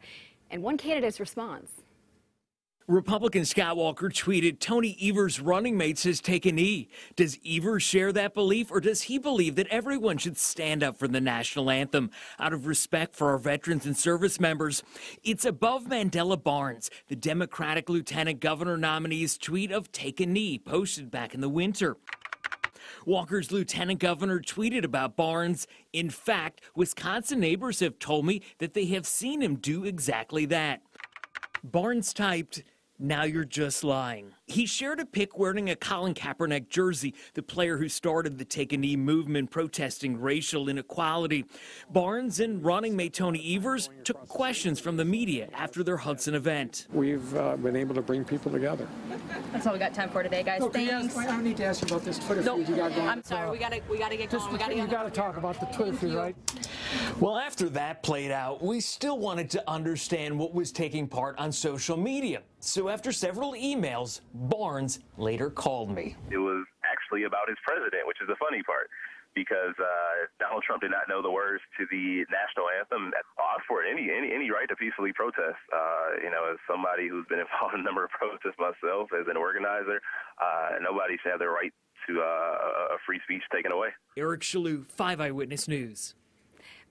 and 0.50 0.62
one 0.62 0.76
candidate's 0.76 1.20
response. 1.20 1.83
Republican 2.86 3.46
Scott 3.46 3.78
Walker 3.78 4.10
tweeted 4.10 4.60
Tony 4.60 4.94
Evers' 5.00 5.40
running 5.40 5.78
mates 5.78 6.04
has 6.04 6.20
taken 6.20 6.58
a 6.58 6.60
knee. 6.60 6.88
Does 7.16 7.38
Evers 7.46 7.82
share 7.82 8.12
that 8.12 8.34
belief, 8.34 8.70
or 8.70 8.78
does 8.78 9.02
he 9.02 9.16
believe 9.16 9.54
that 9.54 9.68
everyone 9.68 10.18
should 10.18 10.36
stand 10.36 10.82
up 10.82 10.98
for 10.98 11.08
the 11.08 11.20
national 11.20 11.70
anthem 11.70 12.10
out 12.38 12.52
of 12.52 12.66
respect 12.66 13.16
for 13.16 13.30
our 13.30 13.38
veterans 13.38 13.86
and 13.86 13.96
service 13.96 14.38
members? 14.38 14.82
It's 15.22 15.46
above 15.46 15.84
Mandela 15.84 16.42
Barnes, 16.42 16.90
the 17.08 17.16
Democratic 17.16 17.88
Lieutenant 17.88 18.40
Governor 18.40 18.76
nominee's 18.76 19.38
tweet 19.38 19.72
of 19.72 19.90
take 19.90 20.20
a 20.20 20.26
knee 20.26 20.58
posted 20.58 21.10
back 21.10 21.32
in 21.32 21.40
the 21.40 21.48
winter. 21.48 21.96
Walker's 23.06 23.50
lieutenant 23.50 24.00
governor 24.00 24.40
tweeted 24.40 24.84
about 24.84 25.16
Barnes. 25.16 25.66
In 25.94 26.10
fact, 26.10 26.60
Wisconsin 26.74 27.40
neighbors 27.40 27.80
have 27.80 27.98
told 27.98 28.26
me 28.26 28.42
that 28.58 28.74
they 28.74 28.86
have 28.86 29.06
seen 29.06 29.40
him 29.40 29.56
do 29.56 29.84
exactly 29.84 30.44
that. 30.46 30.82
Barnes 31.62 32.12
typed, 32.12 32.62
now 32.98 33.24
you're 33.24 33.44
just 33.44 33.84
lying. 33.84 34.32
He 34.46 34.66
shared 34.66 35.00
a 35.00 35.06
pic 35.06 35.38
wearing 35.38 35.70
a 35.70 35.76
Colin 35.76 36.12
Kaepernick 36.12 36.68
jersey, 36.68 37.14
the 37.32 37.42
player 37.42 37.78
who 37.78 37.88
started 37.88 38.36
the 38.36 38.44
Take 38.44 38.74
a 38.74 38.76
Knee 38.76 38.94
movement 38.94 39.50
protesting 39.50 40.20
racial 40.20 40.68
inequality. 40.68 41.46
Barnes 41.90 42.40
and 42.40 42.62
running 42.62 42.94
mate 42.94 43.14
Tony 43.14 43.56
Evers 43.56 43.88
took 44.04 44.28
questions 44.28 44.78
from 44.78 44.98
the 44.98 45.04
media 45.04 45.48
after 45.54 45.82
their 45.82 45.96
Hudson 45.96 46.34
event. 46.34 46.88
We've 46.92 47.34
uh, 47.34 47.56
been 47.56 47.74
able 47.74 47.94
to 47.94 48.02
bring 48.02 48.22
people 48.22 48.52
together. 48.52 48.86
That's 49.50 49.66
all 49.66 49.72
we 49.72 49.78
got 49.78 49.94
time 49.94 50.10
for 50.10 50.22
today, 50.22 50.42
guys. 50.42 50.60
No, 50.60 50.68
Thanks. 50.68 51.16
I 51.16 51.24
don't 51.24 51.42
need 51.42 51.56
to 51.56 51.64
ask 51.64 51.80
you 51.80 51.86
about 51.86 52.04
this 52.04 52.18
Twitter 52.18 52.42
No, 52.42 52.58
feed 52.58 52.68
you 52.68 52.76
got 52.76 52.94
going. 52.94 53.08
I'm 53.08 53.24
sorry. 53.24 53.50
We 53.50 53.58
gotta 53.58 53.80
we 53.90 53.98
gotta 53.98 54.16
get 54.18 54.30
Just, 54.30 54.44
going. 54.44 54.52
We 54.52 54.58
gotta 54.58 54.76
you 54.76 54.86
got 54.86 55.04
to 55.04 55.10
talk 55.10 55.38
about 55.38 55.58
the 55.58 55.66
Twitter 55.66 55.94
feed, 55.94 56.14
right? 56.14 56.36
Well, 57.18 57.38
after 57.38 57.70
that 57.70 58.02
played 58.02 58.30
out, 58.30 58.62
we 58.62 58.80
still 58.80 59.18
wanted 59.18 59.48
to 59.50 59.70
understand 59.70 60.38
what 60.38 60.52
was 60.52 60.70
taking 60.70 61.08
part 61.08 61.38
on 61.38 61.50
social 61.50 61.96
media. 61.96 62.42
So 62.60 62.88
after 62.88 63.12
several 63.12 63.52
emails, 63.52 64.20
Barnes 64.34 64.98
later 65.16 65.48
called 65.48 65.94
me. 65.94 66.16
It 66.30 66.38
was 66.38 66.66
actually 66.82 67.22
about 67.22 67.48
his 67.48 67.56
president, 67.62 68.02
which 68.06 68.18
is 68.20 68.26
the 68.26 68.36
funny 68.36 68.62
part. 68.62 68.90
Because 69.34 69.74
uh, 69.82 70.30
Donald 70.38 70.62
Trump 70.62 70.82
did 70.82 70.92
not 70.92 71.08
know 71.08 71.20
the 71.20 71.30
words 71.30 71.58
to 71.78 71.86
the 71.90 72.22
national 72.30 72.70
anthem. 72.70 73.10
That's 73.10 73.26
odd 73.34 73.62
for 73.66 73.82
any 73.82 74.06
any 74.06 74.30
any 74.30 74.46
right 74.50 74.68
to 74.68 74.76
peacefully 74.76 75.12
protest. 75.12 75.58
Uh, 75.74 76.22
you 76.22 76.30
know, 76.30 76.54
as 76.54 76.58
somebody 76.70 77.08
who's 77.08 77.26
been 77.26 77.42
involved 77.42 77.74
in 77.74 77.80
a 77.80 77.82
number 77.82 78.04
of 78.04 78.10
protests 78.14 78.54
myself, 78.62 79.10
as 79.10 79.26
an 79.26 79.36
organizer, 79.36 79.98
uh, 80.38 80.78
nobody 80.80 81.18
should 81.18 81.34
have 81.34 81.40
their 81.40 81.50
right 81.50 81.74
to 82.06 82.20
uh, 82.22 82.94
a 82.94 82.98
free 83.04 83.18
speech 83.24 83.42
taken 83.52 83.72
away. 83.72 83.88
Eric 84.16 84.42
Shalou, 84.42 84.86
Five 84.86 85.20
Eyewitness 85.20 85.66
News. 85.66 86.14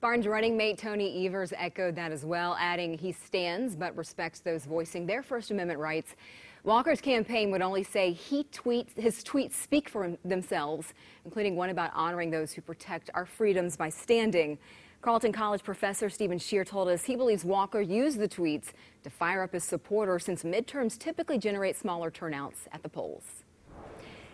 Barnes 0.02 0.28
running 0.28 0.58
mate 0.58 0.78
Tony 0.78 1.26
Evers 1.26 1.54
echoed 1.56 1.96
that 1.96 2.12
as 2.12 2.26
well, 2.26 2.58
adding 2.60 2.98
he 2.98 3.14
stands 3.14 3.78
but 3.78 3.96
respects 3.96 4.42
those 4.42 4.66
voicing 4.66 5.06
their 5.06 5.24
First 5.24 5.50
Amendment 5.50 5.80
rights. 5.80 6.18
Walker's 6.66 7.02
campaign 7.02 7.52
would 7.52 7.62
only 7.62 7.84
say 7.84 8.14
he 8.14 8.46
tweets, 8.46 8.98
his 8.98 9.22
tweets 9.22 9.54
speak 9.54 9.90
for 9.90 10.18
themselves, 10.24 10.94
including 11.26 11.58
one 11.58 11.70
about 11.70 11.92
honoring 11.94 12.32
those 12.32 12.54
who 12.54 12.62
protect 12.62 13.10
our 13.14 13.26
freedoms 13.26 13.76
by 13.76 13.90
standing. 13.90 14.58
Carleton 15.02 15.34
College 15.34 15.62
professor 15.62 16.10
Steven 16.10 16.40
Schier 16.40 16.66
told 16.66 16.88
us 16.88 17.04
he 17.04 17.18
believes 17.18 17.44
Walker 17.44 17.82
used 17.82 18.18
the 18.18 18.30
tweets 18.30 18.72
to 19.04 19.10
fire 19.10 19.44
up 19.44 19.52
his 19.52 19.66
supporters 19.66 20.24
since 20.24 20.44
midterms 20.44 20.98
typically 20.98 21.38
generate 21.38 21.76
smaller 21.76 22.10
turnouts 22.10 22.60
at 22.72 22.82
the 22.82 22.88
polls. 22.88 23.44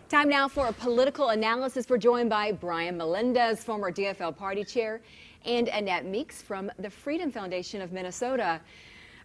Time 0.08 0.30
now 0.30 0.48
for 0.48 0.68
a 0.68 0.74
political 0.74 1.30
analysis. 1.30 1.88
We're 1.90 1.98
joined 1.98 2.30
by 2.30 2.52
Brian 2.52 2.96
Melendez, 2.98 3.64
former 3.64 3.92
DFL 3.92 4.38
party 4.38 4.64
chair, 4.64 5.02
and 5.46 5.68
Annette 5.68 6.06
Meeks 6.06 6.44
from 6.44 6.72
the 6.78 6.92
Freedom 6.92 7.32
Foundation 7.32 7.82
of 7.82 7.92
Minnesota. 7.92 8.62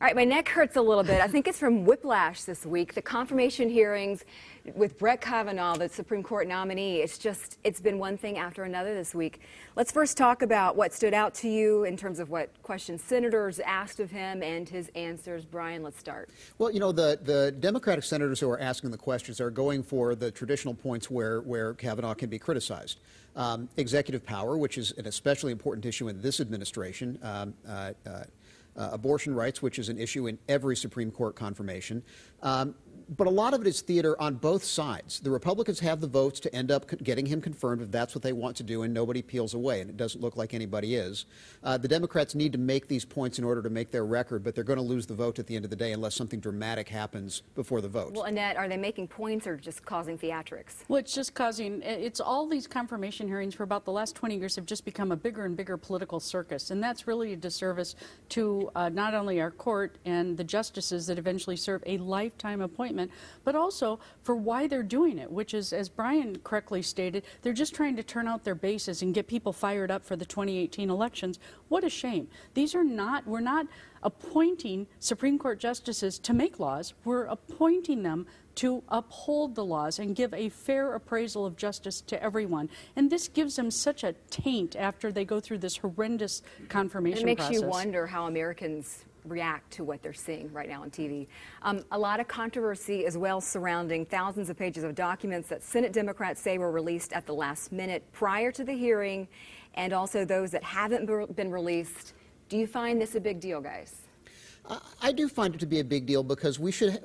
All 0.00 0.06
right, 0.06 0.16
my 0.16 0.24
neck 0.24 0.48
hurts 0.48 0.74
a 0.74 0.82
little 0.82 1.04
bit. 1.04 1.20
I 1.20 1.28
think 1.28 1.46
it's 1.46 1.60
from 1.60 1.84
whiplash 1.84 2.42
this 2.42 2.66
week. 2.66 2.94
The 2.94 3.00
confirmation 3.00 3.68
hearings 3.68 4.24
with 4.74 4.98
Brett 4.98 5.20
Kavanaugh, 5.20 5.76
the 5.76 5.88
Supreme 5.88 6.24
Court 6.24 6.48
nominee, 6.48 6.96
it's 6.96 7.16
just, 7.16 7.58
it's 7.62 7.80
been 7.80 8.00
one 8.00 8.18
thing 8.18 8.36
after 8.36 8.64
another 8.64 8.92
this 8.92 9.14
week. 9.14 9.40
Let's 9.76 9.92
first 9.92 10.16
talk 10.16 10.42
about 10.42 10.74
what 10.74 10.92
stood 10.92 11.14
out 11.14 11.32
to 11.34 11.48
you 11.48 11.84
in 11.84 11.96
terms 11.96 12.18
of 12.18 12.28
what 12.28 12.50
questions 12.64 13.04
senators 13.04 13.60
asked 13.60 14.00
of 14.00 14.10
him 14.10 14.42
and 14.42 14.68
his 14.68 14.90
answers. 14.96 15.44
Brian, 15.44 15.84
let's 15.84 16.00
start. 16.00 16.28
Well, 16.58 16.72
you 16.72 16.80
know, 16.80 16.90
the, 16.90 17.20
the 17.22 17.52
Democratic 17.52 18.02
senators 18.02 18.40
who 18.40 18.50
are 18.50 18.58
asking 18.58 18.90
the 18.90 18.98
questions 18.98 19.40
are 19.40 19.50
going 19.50 19.84
for 19.84 20.16
the 20.16 20.32
traditional 20.32 20.74
points 20.74 21.08
where, 21.08 21.40
where 21.42 21.72
Kavanaugh 21.72 22.14
can 22.14 22.28
be 22.28 22.40
criticized. 22.40 22.98
Um, 23.36 23.68
executive 23.76 24.26
power, 24.26 24.56
which 24.56 24.76
is 24.76 24.90
an 24.92 25.06
especially 25.06 25.52
important 25.52 25.86
issue 25.86 26.08
in 26.08 26.20
this 26.20 26.40
administration. 26.40 27.16
Um, 27.22 27.54
uh, 27.66 27.92
uh, 28.04 28.24
abortion 28.76 29.34
rights, 29.34 29.62
which 29.62 29.78
is 29.78 29.88
an 29.88 29.98
issue 29.98 30.26
in 30.26 30.38
every 30.48 30.76
Supreme 30.76 31.10
Court 31.10 31.36
confirmation. 31.36 32.02
Um, 32.42 32.74
but 33.08 33.26
a 33.26 33.30
lot 33.30 33.54
of 33.54 33.60
it 33.60 33.66
is 33.66 33.80
theater 33.80 34.20
on 34.20 34.34
both 34.34 34.64
sides. 34.64 35.20
The 35.20 35.30
Republicans 35.30 35.80
have 35.80 36.00
the 36.00 36.06
votes 36.06 36.40
to 36.40 36.54
end 36.54 36.70
up 36.70 36.86
getting 37.02 37.26
him 37.26 37.40
confirmed 37.40 37.82
if 37.82 37.90
that's 37.90 38.14
what 38.14 38.22
they 38.22 38.32
want 38.32 38.56
to 38.56 38.62
do, 38.62 38.82
and 38.82 38.94
nobody 38.94 39.22
peels 39.22 39.54
away, 39.54 39.80
and 39.80 39.90
it 39.90 39.96
doesn't 39.96 40.20
look 40.20 40.36
like 40.36 40.54
anybody 40.54 40.94
is. 40.94 41.26
Uh, 41.62 41.76
the 41.76 41.88
Democrats 41.88 42.34
need 42.34 42.52
to 42.52 42.58
make 42.58 42.88
these 42.88 43.04
points 43.04 43.38
in 43.38 43.44
order 43.44 43.62
to 43.62 43.70
make 43.70 43.90
their 43.90 44.04
record, 44.04 44.42
but 44.42 44.54
they're 44.54 44.64
going 44.64 44.78
to 44.78 44.82
lose 44.82 45.06
the 45.06 45.14
vote 45.14 45.38
at 45.38 45.46
the 45.46 45.56
end 45.56 45.64
of 45.64 45.70
the 45.70 45.76
day 45.76 45.92
unless 45.92 46.14
something 46.14 46.40
dramatic 46.40 46.88
happens 46.88 47.42
before 47.54 47.80
the 47.80 47.88
vote. 47.88 48.14
Well, 48.14 48.24
Annette, 48.24 48.56
are 48.56 48.68
they 48.68 48.76
making 48.76 49.08
points 49.08 49.46
or 49.46 49.56
just 49.56 49.84
causing 49.84 50.18
theatrics? 50.18 50.84
Well, 50.88 50.98
it's 50.98 51.14
just 51.14 51.34
causing, 51.34 51.82
it's 51.82 52.20
all 52.20 52.46
these 52.46 52.66
confirmation 52.66 53.28
hearings 53.28 53.54
for 53.54 53.62
about 53.62 53.84
the 53.84 53.92
last 53.92 54.14
20 54.16 54.36
years 54.36 54.56
have 54.56 54.66
just 54.66 54.84
become 54.84 55.12
a 55.12 55.16
bigger 55.16 55.44
and 55.44 55.56
bigger 55.56 55.76
political 55.76 56.20
circus, 56.20 56.70
and 56.70 56.82
that's 56.82 57.06
really 57.06 57.32
a 57.32 57.36
disservice 57.36 57.94
to 58.30 58.70
uh, 58.74 58.88
not 58.88 59.14
only 59.14 59.40
our 59.40 59.50
court 59.50 59.98
and 60.04 60.36
the 60.36 60.44
justices 60.44 61.06
that 61.06 61.18
eventually 61.18 61.56
serve 61.56 61.82
a 61.86 61.98
lifetime 61.98 62.60
appointment, 62.60 62.93
but 63.44 63.54
also 63.54 64.00
for 64.22 64.34
why 64.34 64.66
they're 64.66 64.82
doing 64.82 65.18
it, 65.18 65.30
which 65.30 65.54
is, 65.54 65.72
as 65.72 65.88
Brian 65.88 66.38
correctly 66.44 66.82
stated, 66.82 67.24
they're 67.42 67.52
just 67.52 67.74
trying 67.74 67.96
to 67.96 68.02
turn 68.02 68.28
out 68.28 68.44
their 68.44 68.54
bases 68.54 69.02
and 69.02 69.14
get 69.14 69.26
people 69.26 69.52
fired 69.52 69.90
up 69.90 70.04
for 70.04 70.16
the 70.16 70.24
2018 70.24 70.90
elections. 70.90 71.38
What 71.68 71.84
a 71.84 71.90
shame. 71.90 72.28
These 72.54 72.74
are 72.74 72.84
not, 72.84 73.26
we're 73.26 73.40
not 73.40 73.66
appointing 74.02 74.86
Supreme 74.98 75.38
Court 75.38 75.58
justices 75.58 76.18
to 76.20 76.32
make 76.32 76.60
laws, 76.60 76.94
we're 77.04 77.24
appointing 77.24 78.02
them 78.02 78.26
to 78.56 78.82
uphold 78.88 79.54
the 79.54 79.64
laws 79.64 79.98
and 79.98 80.14
give 80.14 80.32
a 80.32 80.48
fair 80.48 80.94
appraisal 80.94 81.44
of 81.44 81.56
justice 81.56 82.00
to 82.02 82.22
everyone. 82.22 82.70
And 82.94 83.10
this 83.10 83.28
gives 83.28 83.56
them 83.56 83.70
such 83.70 84.04
a 84.04 84.12
taint 84.30 84.76
after 84.76 85.10
they 85.10 85.24
go 85.24 85.40
through 85.40 85.58
this 85.58 85.76
horrendous 85.76 86.42
confirmation 86.68 87.22
It 87.22 87.26
makes 87.26 87.46
process. 87.46 87.62
you 87.62 87.68
wonder 87.68 88.06
how 88.06 88.26
Americans 88.26 89.04
react 89.24 89.70
to 89.72 89.84
what 89.84 90.02
they're 90.02 90.12
seeing 90.12 90.52
right 90.52 90.68
now 90.68 90.82
on 90.82 90.90
TV. 90.90 91.26
Um, 91.62 91.84
a 91.92 91.98
lot 91.98 92.20
of 92.20 92.28
controversy 92.28 93.06
as 93.06 93.16
well 93.16 93.40
surrounding 93.40 94.04
thousands 94.04 94.50
of 94.50 94.56
pages 94.56 94.84
of 94.84 94.94
documents 94.94 95.48
that 95.48 95.62
Senate 95.62 95.92
Democrats 95.92 96.40
say 96.40 96.58
were 96.58 96.70
released 96.70 97.12
at 97.12 97.26
the 97.26 97.34
last 97.34 97.72
minute 97.72 98.04
prior 98.12 98.52
to 98.52 98.64
the 98.64 98.72
hearing, 98.72 99.26
and 99.74 99.92
also 99.92 100.24
those 100.24 100.50
that 100.50 100.62
haven't 100.62 101.06
been 101.34 101.50
released. 101.50 102.14
Do 102.48 102.56
you 102.56 102.66
find 102.66 103.00
this 103.00 103.14
a 103.14 103.20
big 103.20 103.40
deal, 103.40 103.60
guys? 103.60 104.03
I 105.04 105.12
do 105.12 105.28
find 105.28 105.54
it 105.54 105.58
to 105.58 105.66
be 105.66 105.80
a 105.80 105.84
big 105.84 106.06
deal 106.06 106.22
because 106.22 106.58
we 106.58 106.72
should. 106.72 106.98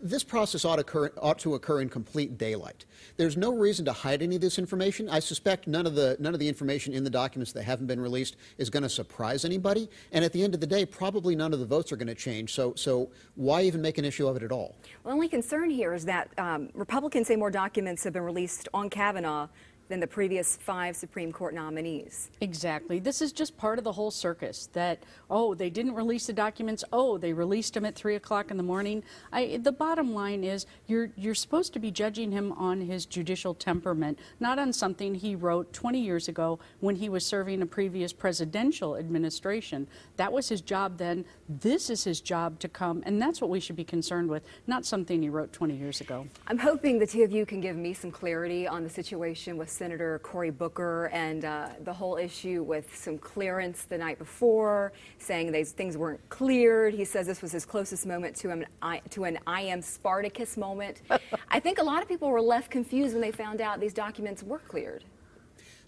This 0.00 0.22
process 0.22 0.64
ought 0.64 0.76
to, 0.76 0.82
occur, 0.82 1.10
ought 1.20 1.40
to 1.40 1.54
occur 1.54 1.80
in 1.80 1.88
complete 1.88 2.38
daylight. 2.38 2.84
There's 3.16 3.36
no 3.36 3.52
reason 3.52 3.84
to 3.86 3.92
hide 3.92 4.22
any 4.22 4.36
of 4.36 4.40
this 4.40 4.58
information. 4.58 5.08
I 5.08 5.18
suspect 5.18 5.66
none 5.66 5.84
of 5.84 5.96
the 5.96 6.16
none 6.20 6.34
of 6.34 6.38
the 6.38 6.48
information 6.48 6.94
in 6.94 7.02
the 7.02 7.10
documents 7.10 7.50
that 7.52 7.64
haven't 7.64 7.88
been 7.88 7.98
released 7.98 8.36
is 8.58 8.70
going 8.70 8.84
to 8.84 8.88
surprise 8.88 9.44
anybody. 9.44 9.90
And 10.12 10.24
at 10.24 10.32
the 10.32 10.44
end 10.44 10.54
of 10.54 10.60
the 10.60 10.66
day, 10.66 10.86
probably 10.86 11.34
none 11.34 11.52
of 11.52 11.58
the 11.58 11.66
votes 11.66 11.90
are 11.90 11.96
going 11.96 12.06
to 12.06 12.14
change. 12.14 12.54
So, 12.54 12.74
so 12.76 13.10
why 13.34 13.62
even 13.62 13.82
make 13.82 13.98
an 13.98 14.04
issue 14.04 14.28
of 14.28 14.36
it 14.36 14.44
at 14.44 14.52
all? 14.52 14.76
Well, 15.02 15.12
the 15.12 15.16
only 15.16 15.28
concern 15.28 15.70
here 15.70 15.94
is 15.94 16.04
that 16.04 16.30
um, 16.38 16.68
Republicans 16.74 17.26
say 17.26 17.34
more 17.34 17.50
documents 17.50 18.04
have 18.04 18.12
been 18.12 18.22
released 18.22 18.68
on 18.72 18.88
Kavanaugh 18.88 19.48
than 19.92 20.00
the 20.00 20.06
previous 20.06 20.56
five 20.56 20.96
Supreme 20.96 21.30
Court 21.30 21.52
nominees. 21.52 22.30
Exactly. 22.40 22.98
This 22.98 23.20
is 23.20 23.30
just 23.30 23.58
part 23.58 23.76
of 23.76 23.84
the 23.84 23.92
whole 23.92 24.10
circus 24.10 24.70
that, 24.72 25.02
oh, 25.28 25.52
they 25.54 25.68
didn't 25.68 25.92
release 25.92 26.26
the 26.26 26.32
documents. 26.32 26.82
Oh, 26.94 27.18
they 27.18 27.34
released 27.34 27.74
them 27.74 27.84
at 27.84 27.94
3 27.94 28.14
o'clock 28.14 28.50
in 28.50 28.56
the 28.56 28.62
morning. 28.62 29.02
I, 29.34 29.58
the 29.62 29.70
bottom 29.70 30.14
line 30.14 30.44
is 30.44 30.64
you're, 30.86 31.10
you're 31.14 31.34
supposed 31.34 31.74
to 31.74 31.78
be 31.78 31.90
judging 31.90 32.32
him 32.32 32.52
on 32.52 32.80
his 32.80 33.04
judicial 33.04 33.52
temperament, 33.52 34.18
not 34.40 34.58
on 34.58 34.72
something 34.72 35.14
he 35.14 35.34
wrote 35.34 35.74
20 35.74 36.00
years 36.00 36.26
ago 36.26 36.58
when 36.80 36.96
he 36.96 37.10
was 37.10 37.26
serving 37.26 37.60
a 37.60 37.66
previous 37.66 38.14
presidential 38.14 38.96
administration. 38.96 39.86
That 40.16 40.32
was 40.32 40.48
his 40.48 40.62
job 40.62 40.96
then. 40.96 41.26
This 41.50 41.90
is 41.90 42.02
his 42.02 42.22
job 42.22 42.58
to 42.60 42.68
come, 42.70 43.02
and 43.04 43.20
that's 43.20 43.42
what 43.42 43.50
we 43.50 43.60
should 43.60 43.76
be 43.76 43.84
concerned 43.84 44.30
with, 44.30 44.42
not 44.66 44.86
something 44.86 45.20
he 45.20 45.28
wrote 45.28 45.52
20 45.52 45.76
years 45.76 46.00
ago. 46.00 46.26
I'm 46.46 46.56
hoping 46.56 46.98
the 46.98 47.06
two 47.06 47.24
of 47.24 47.30
you 47.30 47.44
can 47.44 47.60
give 47.60 47.76
me 47.76 47.92
some 47.92 48.10
clarity 48.10 48.66
on 48.66 48.84
the 48.84 48.88
situation 48.88 49.58
with 49.58 49.68
Senator 49.82 50.20
Cory 50.20 50.50
Booker 50.50 51.06
and 51.06 51.44
uh, 51.44 51.70
the 51.82 51.92
whole 51.92 52.16
issue 52.16 52.62
with 52.62 52.96
some 52.96 53.18
clearance 53.18 53.82
the 53.82 53.98
night 53.98 54.16
before, 54.16 54.92
saying 55.18 55.50
these 55.50 55.72
things 55.72 55.96
weren't 55.96 56.20
cleared. 56.28 56.94
He 56.94 57.04
says 57.04 57.26
this 57.26 57.42
was 57.42 57.50
his 57.50 57.66
closest 57.66 58.06
moment 58.06 58.36
to, 58.36 58.48
him, 58.48 58.64
to 59.10 59.24
an 59.24 59.40
I 59.44 59.62
am 59.62 59.82
Spartacus 59.82 60.56
moment. 60.56 61.02
I 61.48 61.58
think 61.58 61.78
a 61.78 61.82
lot 61.82 62.00
of 62.00 62.06
people 62.06 62.30
were 62.30 62.40
left 62.40 62.70
confused 62.70 63.14
when 63.14 63.22
they 63.22 63.32
found 63.32 63.60
out 63.60 63.80
these 63.80 63.92
documents 63.92 64.44
were 64.44 64.60
cleared 64.60 65.02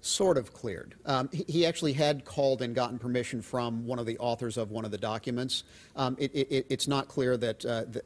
sort 0.05 0.37
of 0.37 0.53
cleared. 0.53 0.95
Um, 1.07 1.31
he, 1.33 1.45
he, 1.49 1.67
actually 1.67 1.95
had 1.95 2.27
called 2.27 2.61
and 2.61 2.75
gotten 2.75 2.99
permission 2.99 3.41
from 3.41 3.87
one 3.87 3.99
of 3.99 4.05
the 4.05 4.19
authors 4.19 4.59
of 4.59 4.71
one 4.71 4.85
of 4.85 4.91
the 4.91 4.99
documents. 4.99 5.65
Um, 5.97 6.15
it, 6.19 6.31
it, 6.35 6.67
it's 6.69 6.87
not 6.87 7.09
clear 7.09 7.39
that 7.39 7.65
uh, 7.65 7.85
the, 7.85 8.03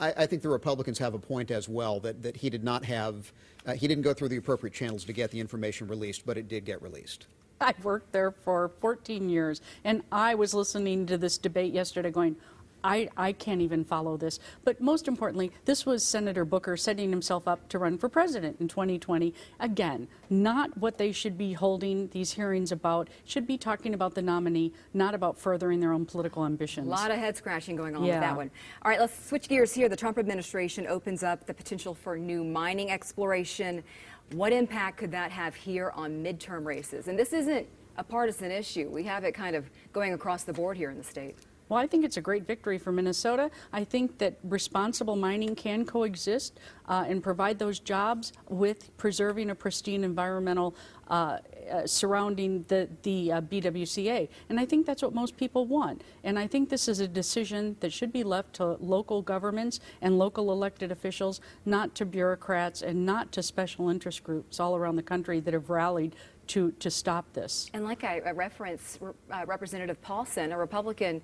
I, 0.00 0.12
I, 0.16 0.26
think 0.26 0.42
the 0.42 0.48
Republicans 0.48 0.98
have 0.98 1.14
a 1.14 1.20
point 1.20 1.52
as 1.52 1.68
well 1.68 2.00
that, 2.00 2.20
that 2.24 2.36
he 2.36 2.50
did 2.50 2.64
not 2.64 2.84
have, 2.84 3.32
uh, 3.64 3.74
he 3.74 3.86
didn't 3.86 4.02
go 4.02 4.12
through 4.12 4.30
the 4.30 4.38
appropriate 4.38 4.74
channels 4.74 5.04
to 5.04 5.12
get 5.12 5.30
the 5.30 5.38
information 5.38 5.86
released, 5.86 6.26
but 6.26 6.36
it 6.36 6.48
did 6.48 6.64
get 6.64 6.82
released. 6.82 7.26
I've 7.60 7.84
worked 7.84 8.12
there 8.12 8.32
for 8.32 8.72
14 8.80 9.28
years, 9.28 9.60
and 9.84 10.02
I 10.10 10.34
was 10.34 10.52
listening 10.52 11.06
to 11.06 11.16
this 11.16 11.38
debate 11.38 11.72
yesterday 11.72 12.10
going, 12.10 12.36
I, 12.84 13.08
I 13.16 13.32
can't 13.32 13.60
even 13.60 13.84
follow 13.84 14.16
this. 14.16 14.38
But 14.64 14.80
most 14.80 15.08
importantly, 15.08 15.52
this 15.64 15.84
was 15.84 16.04
Senator 16.04 16.44
Booker 16.44 16.76
setting 16.76 17.10
himself 17.10 17.48
up 17.48 17.68
to 17.70 17.78
run 17.78 17.98
for 17.98 18.08
president 18.08 18.60
in 18.60 18.68
2020. 18.68 19.34
Again, 19.60 20.08
not 20.30 20.76
what 20.78 20.98
they 20.98 21.12
should 21.12 21.36
be 21.36 21.52
holding 21.52 22.08
these 22.08 22.32
hearings 22.32 22.72
about. 22.72 23.08
Should 23.24 23.46
be 23.46 23.58
talking 23.58 23.94
about 23.94 24.14
the 24.14 24.22
nominee, 24.22 24.72
not 24.94 25.14
about 25.14 25.38
furthering 25.38 25.80
their 25.80 25.92
own 25.92 26.06
political 26.06 26.44
ambitions. 26.44 26.86
A 26.86 26.90
lot 26.90 27.10
of 27.10 27.18
head 27.18 27.36
scratching 27.36 27.76
going 27.76 27.96
on 27.96 28.04
yeah. 28.04 28.14
with 28.14 28.20
that 28.20 28.36
one. 28.36 28.50
All 28.82 28.90
right, 28.90 29.00
let's 29.00 29.28
switch 29.28 29.48
gears 29.48 29.72
here. 29.72 29.88
The 29.88 29.96
Trump 29.96 30.18
administration 30.18 30.86
opens 30.86 31.22
up 31.22 31.46
the 31.46 31.54
potential 31.54 31.94
for 31.94 32.16
new 32.16 32.44
mining 32.44 32.90
exploration. 32.90 33.82
What 34.32 34.52
impact 34.52 34.98
could 34.98 35.12
that 35.12 35.30
have 35.30 35.54
here 35.54 35.92
on 35.94 36.22
midterm 36.22 36.64
races? 36.64 37.08
And 37.08 37.18
this 37.18 37.32
isn't 37.32 37.66
a 37.96 38.04
partisan 38.04 38.50
issue. 38.50 38.88
We 38.90 39.04
have 39.04 39.24
it 39.24 39.32
kind 39.32 39.56
of 39.56 39.70
going 39.92 40.12
across 40.12 40.44
the 40.44 40.52
board 40.52 40.76
here 40.76 40.90
in 40.90 40.98
the 40.98 41.04
state. 41.04 41.36
Well, 41.68 41.80
I 41.80 41.86
think 41.86 42.04
it's 42.04 42.16
a 42.16 42.20
great 42.20 42.46
victory 42.46 42.78
for 42.78 42.92
Minnesota. 42.92 43.50
I 43.72 43.82
think 43.82 44.18
that 44.18 44.38
responsible 44.44 45.16
mining 45.16 45.56
can 45.56 45.84
coexist 45.84 46.60
uh, 46.88 47.04
and 47.08 47.22
provide 47.22 47.58
those 47.58 47.80
jobs 47.80 48.32
with 48.48 48.96
preserving 48.96 49.50
a 49.50 49.54
pristine 49.54 50.04
environmental 50.04 50.76
uh, 51.08 51.38
uh, 51.70 51.86
surrounding 51.86 52.64
the, 52.68 52.88
the 53.02 53.32
uh, 53.32 53.40
BWCA. 53.40 54.28
And 54.48 54.60
I 54.60 54.64
think 54.64 54.86
that's 54.86 55.02
what 55.02 55.12
most 55.12 55.36
people 55.36 55.66
want. 55.66 56.02
And 56.22 56.38
I 56.38 56.46
think 56.46 56.68
this 56.68 56.86
is 56.86 57.00
a 57.00 57.08
decision 57.08 57.76
that 57.80 57.92
should 57.92 58.12
be 58.12 58.22
left 58.22 58.54
to 58.54 58.76
local 58.80 59.20
governments 59.22 59.80
and 60.00 60.18
local 60.18 60.52
elected 60.52 60.92
officials, 60.92 61.40
not 61.64 61.96
to 61.96 62.06
bureaucrats 62.06 62.82
and 62.82 63.04
not 63.04 63.32
to 63.32 63.42
special 63.42 63.88
interest 63.88 64.22
groups 64.22 64.60
all 64.60 64.76
around 64.76 64.94
the 64.94 65.02
country 65.02 65.40
that 65.40 65.54
have 65.54 65.68
rallied 65.68 66.14
to, 66.48 66.70
to 66.72 66.90
stop 66.90 67.32
this. 67.32 67.68
And 67.72 67.84
like 67.84 68.04
I 68.04 68.20
referenced, 68.30 69.00
uh, 69.02 69.44
Representative 69.46 70.00
Paulsen, 70.02 70.52
a 70.52 70.56
Republican, 70.56 71.22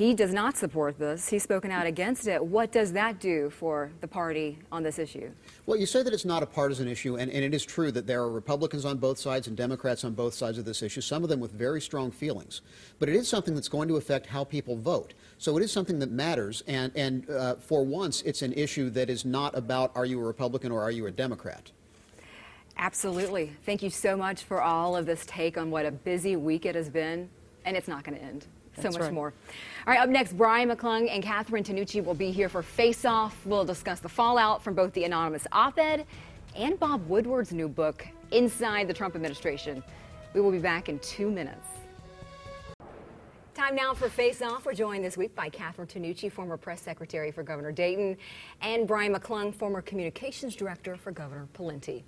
he 0.00 0.14
does 0.14 0.32
not 0.32 0.56
support 0.56 0.98
this. 0.98 1.28
He's 1.28 1.42
spoken 1.42 1.70
out 1.70 1.84
against 1.86 2.26
it. 2.26 2.42
What 2.42 2.72
does 2.72 2.94
that 2.94 3.20
do 3.20 3.50
for 3.50 3.90
the 4.00 4.08
party 4.08 4.58
on 4.72 4.82
this 4.82 4.98
issue? 4.98 5.30
Well, 5.66 5.78
you 5.78 5.84
say 5.84 6.02
that 6.02 6.14
it's 6.14 6.24
not 6.24 6.42
a 6.42 6.46
partisan 6.46 6.88
issue, 6.88 7.16
and, 7.16 7.30
and, 7.30 7.44
it 7.44 7.52
is 7.52 7.66
true 7.66 7.92
that 7.92 8.06
there 8.06 8.22
are 8.22 8.30
Republicans 8.30 8.86
on 8.86 8.96
both 8.96 9.18
sides 9.18 9.46
and 9.46 9.54
Democrats 9.54 10.02
on 10.02 10.14
both 10.14 10.32
sides 10.32 10.56
of 10.56 10.64
this 10.64 10.82
issue, 10.82 11.02
some 11.02 11.22
of 11.22 11.28
them 11.28 11.38
with 11.38 11.52
very 11.52 11.82
strong 11.82 12.10
feelings. 12.10 12.62
But 12.98 13.10
it 13.10 13.14
is 13.14 13.28
something 13.28 13.54
that's 13.54 13.68
going 13.68 13.88
to 13.88 13.96
affect 13.96 14.24
how 14.24 14.42
people 14.42 14.74
vote. 14.74 15.12
So 15.36 15.58
it 15.58 15.62
is 15.62 15.70
something 15.70 15.98
that 15.98 16.10
matters, 16.10 16.62
and, 16.66 16.90
and 16.96 17.28
uh, 17.28 17.56
for 17.56 17.84
once, 17.84 18.22
it's 18.22 18.40
an 18.40 18.54
issue 18.54 18.88
that 18.88 19.10
is 19.10 19.26
not 19.26 19.54
about 19.54 19.92
are 19.94 20.06
you 20.06 20.18
a 20.18 20.24
Republican 20.24 20.72
or 20.72 20.80
are 20.80 20.90
you 20.90 21.08
a 21.08 21.10
Democrat. 21.10 21.70
Absolutely. 22.78 23.52
Thank 23.66 23.82
you 23.82 23.90
so 23.90 24.16
much 24.16 24.44
for 24.44 24.62
all 24.62 24.96
of 24.96 25.04
this 25.04 25.26
take 25.26 25.58
on 25.58 25.70
what 25.70 25.84
a 25.84 25.90
busy 25.90 26.36
week 26.36 26.64
it 26.64 26.74
has 26.74 26.88
been, 26.88 27.28
and 27.66 27.76
it's 27.76 27.86
not 27.86 28.02
going 28.02 28.16
to 28.16 28.24
end 28.24 28.46
so 28.82 28.90
much 28.90 29.00
right. 29.00 29.12
more. 29.12 29.32
All 29.86 29.94
right, 29.94 30.00
up 30.00 30.08
next, 30.08 30.36
Brian 30.36 30.68
McClung 30.68 31.08
and 31.10 31.22
Catherine 31.22 31.64
Tinucci 31.64 32.04
will 32.04 32.14
be 32.14 32.30
here 32.30 32.48
for 32.48 32.62
Face 32.62 33.04
Off. 33.04 33.36
We'll 33.46 33.64
discuss 33.64 34.00
the 34.00 34.08
fallout 34.08 34.62
from 34.62 34.74
both 34.74 34.92
the 34.92 35.04
anonymous 35.04 35.46
op 35.52 35.78
ed 35.78 36.06
and 36.56 36.78
Bob 36.78 37.08
Woodward's 37.08 37.52
new 37.52 37.68
book, 37.68 38.06
Inside 38.32 38.88
the 38.88 38.94
Trump 38.94 39.14
Administration. 39.14 39.82
We 40.34 40.40
will 40.40 40.52
be 40.52 40.58
back 40.58 40.88
in 40.88 40.98
two 41.00 41.30
minutes. 41.30 41.66
Time 43.54 43.74
now 43.74 43.92
for 43.92 44.08
Face 44.08 44.40
Off. 44.40 44.64
We're 44.64 44.74
joined 44.74 45.04
this 45.04 45.16
week 45.16 45.34
by 45.34 45.48
Catherine 45.48 45.88
Tinucci, 45.88 46.30
former 46.30 46.56
press 46.56 46.80
secretary 46.80 47.30
for 47.30 47.42
Governor 47.42 47.72
Dayton, 47.72 48.16
and 48.62 48.86
Brian 48.86 49.14
McClung, 49.14 49.54
former 49.54 49.82
communications 49.82 50.54
director 50.56 50.96
for 50.96 51.10
Governor 51.10 51.46
Pawlenty. 51.52 52.02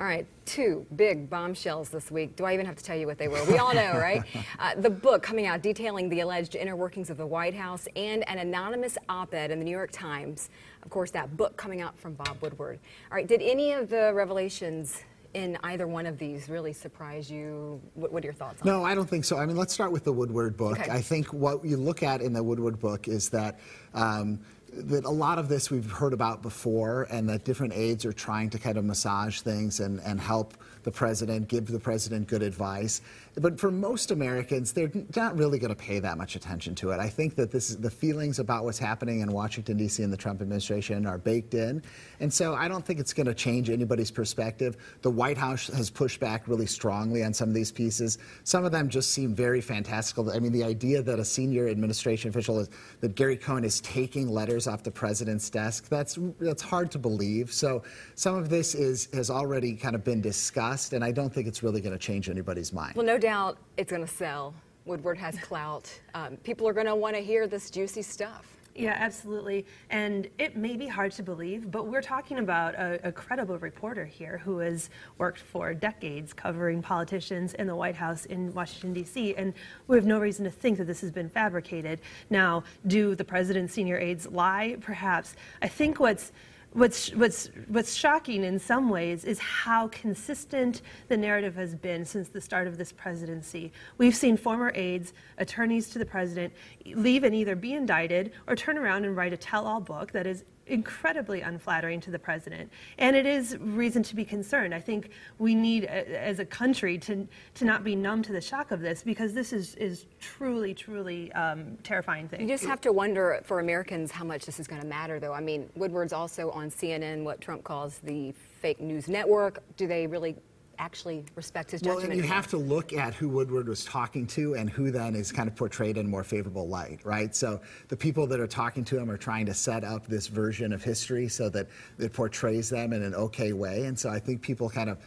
All 0.00 0.06
right, 0.06 0.26
two 0.46 0.86
big 0.96 1.28
bombshells 1.28 1.90
this 1.90 2.10
week. 2.10 2.34
Do 2.34 2.46
I 2.46 2.54
even 2.54 2.64
have 2.64 2.74
to 2.76 2.82
tell 2.82 2.96
you 2.96 3.06
what 3.06 3.18
they 3.18 3.28
were? 3.28 3.44
We 3.44 3.58
all 3.58 3.74
know, 3.74 3.98
right? 3.98 4.24
Uh, 4.58 4.74
the 4.74 4.90
book 4.90 5.22
coming 5.22 5.46
out 5.46 5.62
detailing 5.62 6.08
the 6.08 6.20
alleged 6.20 6.54
inner 6.54 6.76
workings 6.76 7.08
of 7.08 7.16
the 7.16 7.26
White 7.26 7.54
House 7.54 7.88
and 7.96 8.28
an 8.28 8.38
anonymous 8.38 8.98
op 9.08 9.32
ed 9.32 9.50
in 9.50 9.58
the 9.58 9.64
New 9.64 9.70
York 9.70 9.90
Times. 9.90 10.50
Of 10.82 10.90
course, 10.90 11.10
that 11.12 11.36
book 11.36 11.56
coming 11.56 11.80
out 11.80 11.98
from 11.98 12.14
Bob 12.14 12.36
Woodward. 12.42 12.78
All 13.10 13.16
right, 13.16 13.26
did 13.26 13.40
any 13.40 13.72
of 13.72 13.88
the 13.88 14.12
revelations 14.14 15.02
in 15.32 15.56
either 15.64 15.86
one 15.86 16.04
of 16.04 16.18
these 16.18 16.48
really 16.48 16.74
surprise 16.74 17.30
you? 17.30 17.80
What, 17.94 18.12
what, 18.12 18.22
are 18.22 18.26
your 18.26 18.34
thoughts 18.34 18.60
on 18.60 18.66
No, 18.66 18.84
I 18.84 18.94
don't 18.94 19.08
think 19.08 19.24
so. 19.24 19.38
I 19.38 19.46
mean, 19.46 19.56
let's 19.56 19.72
start 19.72 19.92
with 19.92 20.04
the 20.04 20.12
Woodward 20.12 20.56
book. 20.56 20.78
Okay. 20.78 20.90
I 20.90 21.00
think 21.00 21.32
what 21.32 21.64
you 21.64 21.76
look 21.76 22.02
at 22.02 22.20
in 22.20 22.32
the 22.32 22.42
Woodward 22.42 22.78
book 22.78 23.08
is 23.08 23.28
that. 23.30 23.58
Um, 23.94 24.40
that 24.72 25.04
a 25.04 25.10
lot 25.10 25.38
of 25.38 25.48
this 25.48 25.70
we've 25.70 25.90
heard 25.90 26.12
about 26.12 26.42
before, 26.42 27.06
and 27.10 27.28
that 27.28 27.44
different 27.44 27.72
aides 27.74 28.04
are 28.04 28.12
trying 28.12 28.50
to 28.50 28.58
kind 28.58 28.76
of 28.76 28.84
massage 28.84 29.40
things 29.40 29.80
and, 29.80 30.00
and 30.00 30.20
help 30.20 30.56
the 30.82 30.90
president, 30.90 31.48
give 31.48 31.66
the 31.66 31.78
president 31.78 32.26
good 32.26 32.42
advice. 32.42 33.02
But 33.34 33.60
for 33.60 33.70
most 33.70 34.10
Americans, 34.10 34.72
they're 34.72 34.90
not 35.14 35.36
really 35.36 35.58
going 35.58 35.70
to 35.70 35.76
pay 35.76 35.98
that 36.00 36.16
much 36.16 36.36
attention 36.36 36.74
to 36.76 36.90
it. 36.90 37.00
I 37.00 37.08
think 37.08 37.36
that 37.36 37.50
this 37.50 37.70
is, 37.70 37.76
the 37.76 37.90
feelings 37.90 38.38
about 38.38 38.64
what's 38.64 38.78
happening 38.78 39.20
in 39.20 39.30
Washington, 39.32 39.76
D.C. 39.76 40.02
and 40.02 40.12
the 40.12 40.16
Trump 40.16 40.40
administration 40.40 41.06
are 41.06 41.18
baked 41.18 41.54
in. 41.54 41.82
And 42.20 42.32
so 42.32 42.54
I 42.54 42.66
don't 42.66 42.84
think 42.84 42.98
it's 42.98 43.12
going 43.12 43.26
to 43.26 43.34
change 43.34 43.70
anybody's 43.70 44.10
perspective. 44.10 44.76
The 45.02 45.10
White 45.10 45.38
House 45.38 45.68
has 45.68 45.90
pushed 45.90 46.18
back 46.18 46.48
really 46.48 46.66
strongly 46.66 47.22
on 47.22 47.32
some 47.32 47.48
of 47.48 47.54
these 47.54 47.70
pieces. 47.70 48.18
Some 48.44 48.64
of 48.64 48.72
them 48.72 48.88
just 48.88 49.10
seem 49.10 49.34
very 49.34 49.60
fantastical. 49.60 50.30
I 50.30 50.38
mean, 50.38 50.52
the 50.52 50.64
idea 50.64 51.02
that 51.02 51.18
a 51.18 51.24
senior 51.24 51.68
administration 51.68 52.30
official, 52.30 52.58
is, 52.58 52.70
that 53.00 53.14
Gary 53.14 53.36
Cohn 53.36 53.64
is 53.64 53.80
taking 53.80 54.28
letters 54.28 54.59
off 54.66 54.82
the 54.82 54.90
president's 54.90 55.50
desk, 55.50 55.88
that's, 55.88 56.18
that's 56.40 56.62
hard 56.62 56.90
to 56.92 56.98
believe. 56.98 57.52
So 57.52 57.82
some 58.14 58.34
of 58.36 58.48
this 58.48 58.74
is, 58.74 59.08
has 59.12 59.30
already 59.30 59.74
kind 59.74 59.94
of 59.94 60.04
been 60.04 60.20
discussed, 60.20 60.92
and 60.92 61.04
I 61.04 61.12
don't 61.12 61.32
think 61.32 61.46
it's 61.46 61.62
really 61.62 61.80
going 61.80 61.92
to 61.92 61.98
change 61.98 62.28
anybody's 62.28 62.72
mind. 62.72 62.96
Well, 62.96 63.06
no 63.06 63.18
doubt 63.18 63.58
it's 63.76 63.90
going 63.90 64.06
to 64.06 64.12
sell. 64.12 64.54
Woodward 64.86 65.18
has 65.18 65.38
clout. 65.38 65.92
Um, 66.14 66.36
people 66.38 66.66
are 66.66 66.72
going 66.72 66.86
to 66.86 66.96
want 66.96 67.14
to 67.16 67.22
hear 67.22 67.46
this 67.46 67.70
juicy 67.70 68.02
stuff. 68.02 68.59
Yeah, 68.74 68.96
absolutely. 68.96 69.66
And 69.90 70.28
it 70.38 70.56
may 70.56 70.76
be 70.76 70.86
hard 70.86 71.12
to 71.12 71.22
believe, 71.22 71.70
but 71.70 71.86
we're 71.88 72.02
talking 72.02 72.38
about 72.38 72.74
a, 72.76 73.08
a, 73.08 73.12
credible 73.12 73.58
reporter 73.58 74.04
here 74.04 74.38
who 74.38 74.58
has 74.58 74.90
worked 75.18 75.40
for 75.40 75.74
decades 75.74 76.32
covering 76.32 76.80
politicians 76.80 77.54
in 77.54 77.66
the 77.66 77.74
White 77.74 77.96
House 77.96 78.26
in 78.26 78.54
Washington, 78.54 78.92
D.C., 78.92 79.34
and 79.34 79.54
we 79.88 79.96
have 79.96 80.06
no 80.06 80.20
reason 80.20 80.44
to 80.44 80.50
think 80.50 80.78
that 80.78 80.84
this 80.84 81.00
has 81.00 81.10
been 81.10 81.28
fabricated. 81.28 81.98
Now, 82.30 82.62
do 82.86 83.16
the 83.16 83.24
president's 83.24 83.74
senior 83.74 83.98
aides 83.98 84.28
lie? 84.30 84.76
Perhaps. 84.80 85.34
I 85.60 85.68
think 85.68 85.98
what's 85.98 86.30
What's, 86.72 87.12
what's, 87.14 87.50
what's 87.66 87.94
shocking 87.94 88.44
in 88.44 88.60
some 88.60 88.90
ways 88.90 89.24
is 89.24 89.40
how 89.40 89.88
consistent 89.88 90.82
the 91.08 91.16
narrative 91.16 91.56
has 91.56 91.74
been 91.74 92.04
since 92.04 92.28
the 92.28 92.40
start 92.40 92.68
of 92.68 92.78
this 92.78 92.92
presidency. 92.92 93.72
We've 93.98 94.14
seen 94.14 94.36
former 94.36 94.70
aides, 94.76 95.12
attorneys 95.38 95.88
to 95.90 95.98
the 95.98 96.06
president, 96.06 96.52
leave 96.86 97.24
and 97.24 97.34
either 97.34 97.56
be 97.56 97.72
indicted 97.72 98.32
or 98.46 98.54
turn 98.54 98.78
around 98.78 99.04
and 99.04 99.16
write 99.16 99.32
a 99.32 99.36
tell 99.36 99.66
all 99.66 99.80
book 99.80 100.12
that 100.12 100.28
is 100.28 100.44
incredibly 100.70 101.40
unflattering 101.40 102.00
to 102.00 102.10
the 102.10 102.18
president. 102.18 102.70
And 102.98 103.16
it 103.16 103.26
is 103.26 103.56
reason 103.58 104.02
to 104.04 104.14
be 104.14 104.24
concerned. 104.24 104.74
I 104.74 104.80
think 104.80 105.10
we 105.38 105.54
need, 105.54 105.84
as 105.84 106.38
a 106.38 106.44
country, 106.44 106.98
to, 106.98 107.26
to 107.54 107.64
not 107.64 107.84
be 107.84 107.94
numb 107.94 108.22
to 108.22 108.32
the 108.32 108.40
shock 108.40 108.70
of 108.70 108.80
this 108.80 109.02
because 109.02 109.32
this 109.34 109.52
is, 109.52 109.74
is 109.76 110.06
truly, 110.20 110.74
truly 110.74 111.32
um, 111.32 111.76
terrifying 111.82 112.28
thing. 112.28 112.40
You 112.40 112.48
just 112.48 112.64
have 112.64 112.80
to 112.82 112.92
wonder 112.92 113.40
for 113.44 113.60
Americans 113.60 114.10
how 114.10 114.24
much 114.24 114.46
this 114.46 114.60
is 114.60 114.66
going 114.66 114.80
to 114.80 114.86
matter, 114.86 115.18
though. 115.18 115.32
I 115.32 115.40
mean, 115.40 115.68
Woodward's 115.74 116.12
also 116.12 116.50
on 116.50 116.70
CNN, 116.70 117.24
what 117.24 117.40
Trump 117.40 117.64
calls 117.64 117.98
the 117.98 118.32
fake 118.60 118.80
news 118.80 119.08
network. 119.08 119.62
Do 119.76 119.86
they 119.86 120.06
really 120.06 120.36
actually 120.80 121.24
respect 121.36 121.70
his 121.70 121.82
judgment. 121.82 122.08
Well, 122.08 122.10
and 122.10 122.20
you 122.20 122.26
have 122.26 122.46
to 122.48 122.56
look 122.56 122.92
at 122.94 123.12
who 123.12 123.28
Woodward 123.28 123.68
was 123.68 123.84
talking 123.84 124.26
to 124.28 124.54
and 124.54 124.70
who 124.70 124.90
then 124.90 125.14
is 125.14 125.30
kind 125.30 125.46
of 125.48 125.54
portrayed 125.54 125.98
in 125.98 126.06
a 126.06 126.08
more 126.08 126.24
favorable 126.24 126.66
light, 126.66 127.00
right? 127.04 127.36
So 127.36 127.60
the 127.88 127.96
people 127.96 128.26
that 128.28 128.40
are 128.40 128.46
talking 128.46 128.84
to 128.86 128.98
him 128.98 129.10
are 129.10 129.18
trying 129.18 129.44
to 129.46 129.54
set 129.54 129.84
up 129.84 130.06
this 130.06 130.26
version 130.26 130.72
of 130.72 130.82
history 130.82 131.28
so 131.28 131.50
that 131.50 131.68
it 131.98 132.14
portrays 132.14 132.70
them 132.70 132.94
in 132.94 133.02
an 133.02 133.14
okay 133.14 133.52
way. 133.52 133.84
And 133.84 133.96
so 133.96 134.08
I 134.08 134.18
think 134.18 134.40
people 134.40 134.70
kind 134.70 134.88
of 134.88 134.98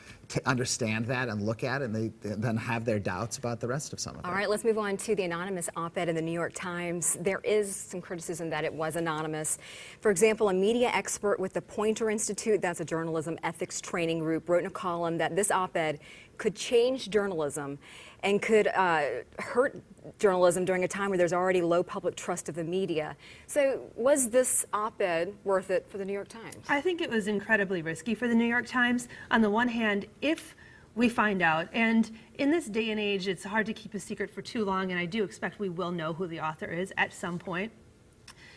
understand 0.45 1.05
that 1.07 1.27
and 1.27 1.41
look 1.41 1.63
at 1.63 1.81
it, 1.81 1.85
and 1.85 1.95
they, 1.95 2.11
they, 2.21 2.35
then 2.35 2.55
have 2.55 2.85
their 2.85 2.99
doubts 2.99 3.37
about 3.37 3.59
the 3.59 3.67
rest 3.67 3.91
of 3.91 3.99
some 3.99 4.13
of 4.13 4.19
it. 4.19 4.25
All 4.25 4.33
right, 4.33 4.49
let's 4.49 4.63
move 4.63 4.77
on 4.77 4.95
to 4.97 5.15
the 5.15 5.23
anonymous 5.23 5.69
op-ed 5.75 6.07
in 6.07 6.15
the 6.15 6.21
New 6.21 6.31
York 6.31 6.53
Times. 6.53 7.17
There 7.19 7.41
is 7.43 7.75
some 7.75 7.99
criticism 7.99 8.49
that 8.51 8.63
it 8.63 8.73
was 8.73 8.95
anonymous. 8.95 9.57
For 10.01 10.11
example, 10.11 10.49
a 10.49 10.53
media 10.53 10.91
expert 10.93 11.39
with 11.39 11.53
the 11.53 11.61
Poynter 11.61 12.09
Institute, 12.09 12.61
that's 12.61 12.79
a 12.79 12.85
journalism 12.85 13.37
ethics 13.43 13.81
training 13.81 14.19
group, 14.19 14.47
wrote 14.47 14.61
in 14.61 14.67
a 14.67 14.69
column 14.69 15.17
that 15.17 15.35
this 15.35 15.51
op 15.51 15.63
op 15.63 15.77
ed 15.77 15.99
could 16.37 16.55
change 16.55 17.09
journalism 17.09 17.77
and 18.23 18.41
could 18.41 18.67
uh, 18.67 19.03
hurt 19.39 19.75
journalism 20.17 20.65
during 20.65 20.83
a 20.83 20.87
time 20.87 21.09
where 21.09 21.17
there's 21.17 21.33
already 21.33 21.61
low 21.61 21.83
public 21.83 22.15
trust 22.15 22.49
of 22.49 22.55
the 22.55 22.63
media. 22.63 23.15
So, 23.47 23.81
was 23.95 24.29
this 24.29 24.65
op 24.73 25.01
ed 25.01 25.33
worth 25.43 25.69
it 25.69 25.85
for 25.87 25.97
the 25.97 26.05
New 26.05 26.13
York 26.13 26.29
Times? 26.29 26.55
I 26.67 26.81
think 26.81 27.01
it 27.01 27.09
was 27.09 27.27
incredibly 27.27 27.81
risky 27.81 28.15
for 28.15 28.27
the 28.27 28.35
New 28.35 28.45
York 28.45 28.65
Times. 28.65 29.07
On 29.31 29.41
the 29.41 29.49
one 29.49 29.67
hand, 29.67 30.05
if 30.21 30.55
we 30.95 31.09
find 31.09 31.41
out, 31.41 31.67
and 31.73 32.11
in 32.37 32.51
this 32.51 32.67
day 32.67 32.91
and 32.91 32.99
age, 32.99 33.27
it's 33.27 33.43
hard 33.43 33.65
to 33.65 33.73
keep 33.73 33.93
a 33.93 33.99
secret 33.99 34.29
for 34.29 34.41
too 34.41 34.63
long, 34.63 34.91
and 34.91 34.99
I 34.99 35.05
do 35.05 35.23
expect 35.23 35.59
we 35.59 35.69
will 35.69 35.91
know 35.91 36.13
who 36.13 36.27
the 36.27 36.39
author 36.39 36.67
is 36.67 36.93
at 36.97 37.13
some 37.13 37.39
point. 37.39 37.71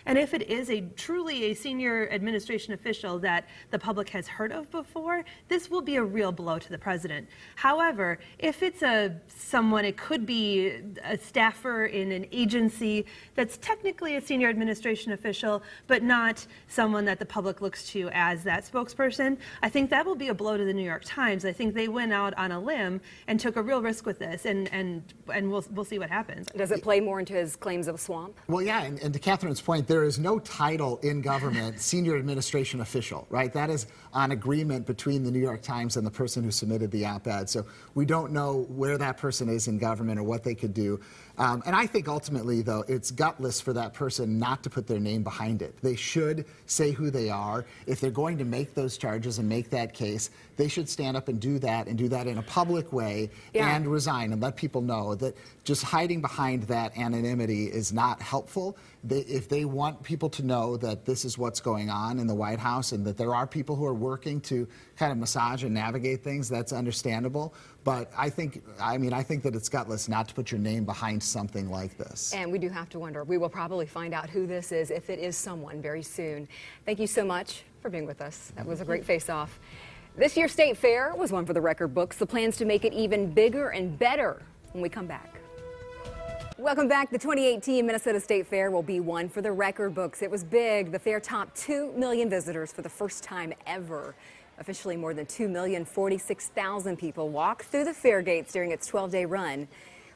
And 0.06 0.16
if 0.16 0.32
it 0.32 0.42
is 0.48 0.70
a 0.70 0.80
truly 0.96 1.50
a 1.50 1.54
senior 1.54 2.08
administration 2.10 2.72
official 2.72 3.18
that 3.18 3.46
the 3.70 3.78
public 3.78 4.08
has 4.10 4.28
heard 4.28 4.52
of 4.52 4.70
before, 4.70 5.24
this 5.48 5.68
will 5.68 5.82
be 5.82 5.96
a 5.96 6.02
real 6.02 6.32
blow 6.32 6.58
to 6.58 6.68
the 6.70 6.78
president. 6.78 7.28
However, 7.56 8.18
if 8.38 8.62
it's 8.62 8.82
a 8.82 9.20
someone, 9.26 9.84
it 9.84 9.96
could 9.96 10.24
be 10.24 10.80
a 11.04 11.18
staffer 11.18 11.86
in 11.86 12.12
an 12.12 12.26
agency 12.30 13.04
that's 13.34 13.56
technically 13.58 14.16
a 14.16 14.20
senior 14.20 14.48
administration 14.48 15.12
official, 15.12 15.62
but 15.88 16.02
not 16.02 16.46
someone 16.68 17.04
that 17.04 17.18
the 17.18 17.26
public 17.26 17.60
looks 17.60 17.88
to 17.90 18.08
as 18.12 18.44
that 18.44 18.64
spokesperson, 18.64 19.36
I 19.62 19.68
think 19.68 19.90
that 19.90 20.06
will 20.06 20.14
be 20.14 20.28
a 20.28 20.34
blow 20.34 20.56
to 20.56 20.64
the 20.64 20.72
New 20.72 20.84
York 20.84 21.02
Times. 21.04 21.44
I 21.44 21.52
think 21.52 21.74
they 21.74 21.88
went 21.88 22.12
out 22.12 22.32
on 22.34 22.52
a 22.52 22.60
limb 22.60 23.00
and 23.26 23.40
took 23.40 23.56
a 23.56 23.62
real 23.62 23.82
risk 23.82 24.06
with 24.06 24.18
this, 24.18 24.46
and 24.46 24.72
and 24.72 25.02
and 25.32 25.50
we'll 25.50 25.64
we'll 25.72 25.84
see 25.84 25.98
what 25.98 26.10
happens. 26.10 26.46
Does 26.56 26.70
it 26.70 26.82
play 26.82 27.00
more 27.00 27.18
into 27.18 27.32
his 27.32 27.56
claims 27.56 27.88
of 27.88 28.00
swamp? 28.00 28.38
Well, 28.46 28.62
yeah, 28.62 28.84
and, 28.84 29.00
and 29.00 29.12
to 29.12 29.18
Catherine's 29.18 29.60
point, 29.60 29.86
there 29.86 29.95
is 30.04 30.18
no 30.18 30.38
title 30.38 30.98
in 31.02 31.20
government, 31.20 31.80
senior 31.80 32.16
administration 32.16 32.80
official, 32.80 33.26
right? 33.30 33.52
That 33.52 33.70
is 33.70 33.86
on 34.12 34.32
agreement 34.32 34.86
between 34.86 35.22
the 35.22 35.30
New 35.30 35.40
York 35.40 35.62
Times 35.62 35.96
and 35.96 36.06
the 36.06 36.10
person 36.10 36.42
who 36.42 36.50
submitted 36.50 36.90
the 36.90 37.04
op 37.06 37.26
ed. 37.26 37.48
So 37.48 37.64
we 37.94 38.04
don't 38.04 38.32
know 38.32 38.66
where 38.68 38.98
that 38.98 39.16
person 39.16 39.48
is 39.48 39.68
in 39.68 39.78
government 39.78 40.18
or 40.18 40.22
what 40.22 40.42
they 40.44 40.54
could 40.54 40.74
do. 40.74 41.00
Um, 41.38 41.62
and 41.66 41.76
I 41.76 41.86
think 41.86 42.08
ultimately, 42.08 42.62
though, 42.62 42.84
it's 42.88 43.10
gutless 43.10 43.60
for 43.60 43.72
that 43.74 43.92
person 43.92 44.38
not 44.38 44.62
to 44.62 44.70
put 44.70 44.86
their 44.86 44.98
name 44.98 45.22
behind 45.22 45.60
it. 45.60 45.74
They 45.82 45.94
should 45.96 46.46
say 46.66 46.92
who 46.92 47.10
they 47.10 47.28
are. 47.28 47.66
If 47.86 48.00
they're 48.00 48.10
going 48.10 48.38
to 48.38 48.44
make 48.44 48.74
those 48.74 48.96
charges 48.96 49.38
and 49.38 49.48
make 49.48 49.68
that 49.70 49.92
case, 49.92 50.30
they 50.56 50.68
should 50.68 50.88
stand 50.88 51.16
up 51.16 51.28
and 51.28 51.38
do 51.38 51.58
that 51.58 51.88
and 51.88 51.98
do 51.98 52.08
that 52.08 52.26
in 52.26 52.38
a 52.38 52.42
public 52.42 52.92
way 52.92 53.30
Yeah. 53.52 53.74
and 53.76 53.86
resign 53.86 54.32
and 54.32 54.40
let 54.40 54.56
people 54.56 54.80
know 54.80 55.14
that 55.16 55.36
just 55.64 55.82
hiding 55.82 56.22
behind 56.22 56.62
that 56.64 56.96
anonymity 56.96 57.66
is 57.66 57.92
not 57.92 58.22
helpful. 58.22 58.76
They, 59.04 59.20
if 59.20 59.48
they 59.48 59.66
want 59.66 60.02
people 60.02 60.30
to 60.30 60.42
know 60.44 60.76
that 60.78 61.04
this 61.04 61.24
is 61.24 61.36
what's 61.36 61.60
going 61.60 61.90
on 61.90 62.18
in 62.18 62.26
the 62.26 62.34
White 62.34 62.58
House 62.58 62.92
and 62.92 63.04
that 63.04 63.18
there 63.18 63.34
are 63.34 63.46
people 63.46 63.76
who 63.76 63.84
are 63.84 63.94
working 63.94 64.40
to 64.42 64.66
kind 64.96 65.12
of 65.12 65.18
massage 65.18 65.64
and 65.64 65.74
navigate 65.74 66.24
things, 66.24 66.48
that's 66.48 66.72
understandable. 66.72 67.54
But 67.84 68.10
I 68.16 68.30
think, 68.30 68.62
I 68.80 68.98
mean, 68.98 69.12
I 69.12 69.22
think 69.22 69.42
that 69.42 69.54
it's 69.54 69.68
gutless 69.68 70.08
not 70.08 70.28
to 70.28 70.34
put 70.34 70.50
your 70.50 70.60
name 70.60 70.84
behind 70.84 71.22
something 71.22 71.70
like 71.70 71.96
this. 71.96 72.32
And 72.34 72.50
we 72.50 72.58
do 72.58 72.68
have 72.68 72.88
to 72.90 72.98
wonder. 72.98 73.24
We 73.24 73.38
will 73.38 73.48
probably 73.48 73.86
find 73.86 74.14
out 74.14 74.28
who 74.30 74.46
this 74.46 74.72
is, 74.72 74.90
if 74.90 75.10
it 75.10 75.18
is 75.18 75.36
someone, 75.36 75.80
very 75.82 76.02
soon. 76.02 76.48
Thank 76.84 76.98
you 76.98 77.06
so 77.06 77.24
much 77.24 77.62
for 77.80 77.90
being 77.90 78.06
with 78.06 78.20
us. 78.20 78.52
That 78.56 78.66
was 78.66 78.80
a 78.80 78.84
great 78.84 79.04
face 79.04 79.28
off. 79.28 79.60
This 80.16 80.36
year's 80.36 80.52
State 80.52 80.78
Fair 80.78 81.14
was 81.14 81.30
one 81.30 81.44
for 81.44 81.52
the 81.52 81.60
record 81.60 81.88
books. 81.88 82.16
The 82.16 82.26
plans 82.26 82.56
to 82.56 82.64
make 82.64 82.84
it 82.84 82.94
even 82.94 83.30
bigger 83.32 83.68
and 83.68 83.98
better 83.98 84.42
when 84.72 84.82
we 84.82 84.88
come 84.88 85.06
back. 85.06 85.40
Welcome 86.58 86.88
back. 86.88 87.10
The 87.10 87.18
2018 87.18 87.84
Minnesota 87.84 88.18
State 88.18 88.46
Fair 88.46 88.70
will 88.70 88.82
be 88.82 88.98
one 88.98 89.28
for 89.28 89.42
the 89.42 89.52
record 89.52 89.94
books. 89.94 90.22
It 90.22 90.30
was 90.30 90.42
big. 90.42 90.90
The 90.90 90.98
fair 90.98 91.20
topped 91.20 91.54
2 91.58 91.92
million 91.92 92.30
visitors 92.30 92.72
for 92.72 92.80
the 92.80 92.88
first 92.88 93.22
time 93.22 93.52
ever. 93.66 94.14
Officially, 94.58 94.96
more 94.96 95.12
than 95.12 95.26
2,046,000 95.26 96.98
people 96.98 97.28
walked 97.28 97.66
through 97.66 97.84
the 97.84 97.94
fair 97.94 98.22
gates 98.22 98.52
during 98.52 98.70
its 98.70 98.86
12 98.86 99.10
day 99.10 99.24
run. 99.24 99.68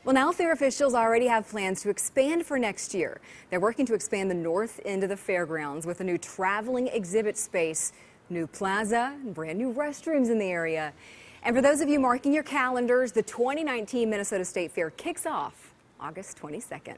Well, 0.02 0.14
now 0.14 0.32
fair 0.32 0.52
officials 0.52 0.94
already 0.94 1.26
have 1.26 1.46
plans 1.46 1.82
to 1.82 1.90
expand 1.90 2.46
for 2.46 2.58
next 2.58 2.94
year. 2.94 3.20
They're 3.50 3.60
working 3.60 3.84
to 3.84 3.94
expand 3.94 4.30
the 4.30 4.34
north 4.34 4.80
end 4.86 5.02
of 5.02 5.10
the 5.10 5.16
fairgrounds 5.16 5.84
with 5.84 6.00
a 6.00 6.04
new 6.04 6.16
traveling 6.16 6.88
exhibit 6.88 7.36
space, 7.36 7.92
new 8.30 8.46
plaza, 8.46 9.14
and 9.22 9.34
brand 9.34 9.58
new 9.58 9.74
restrooms 9.74 10.30
in 10.30 10.38
the 10.38 10.46
area. 10.46 10.94
And 11.42 11.54
for 11.54 11.60
those 11.60 11.82
of 11.82 11.90
you 11.90 12.00
marking 12.00 12.32
your 12.32 12.42
calendars, 12.42 13.12
the 13.12 13.22
2019 13.22 14.08
Minnesota 14.08 14.44
State 14.44 14.72
Fair 14.72 14.88
kicks 14.90 15.26
off 15.26 15.74
August 16.00 16.38
22nd. 16.38 16.96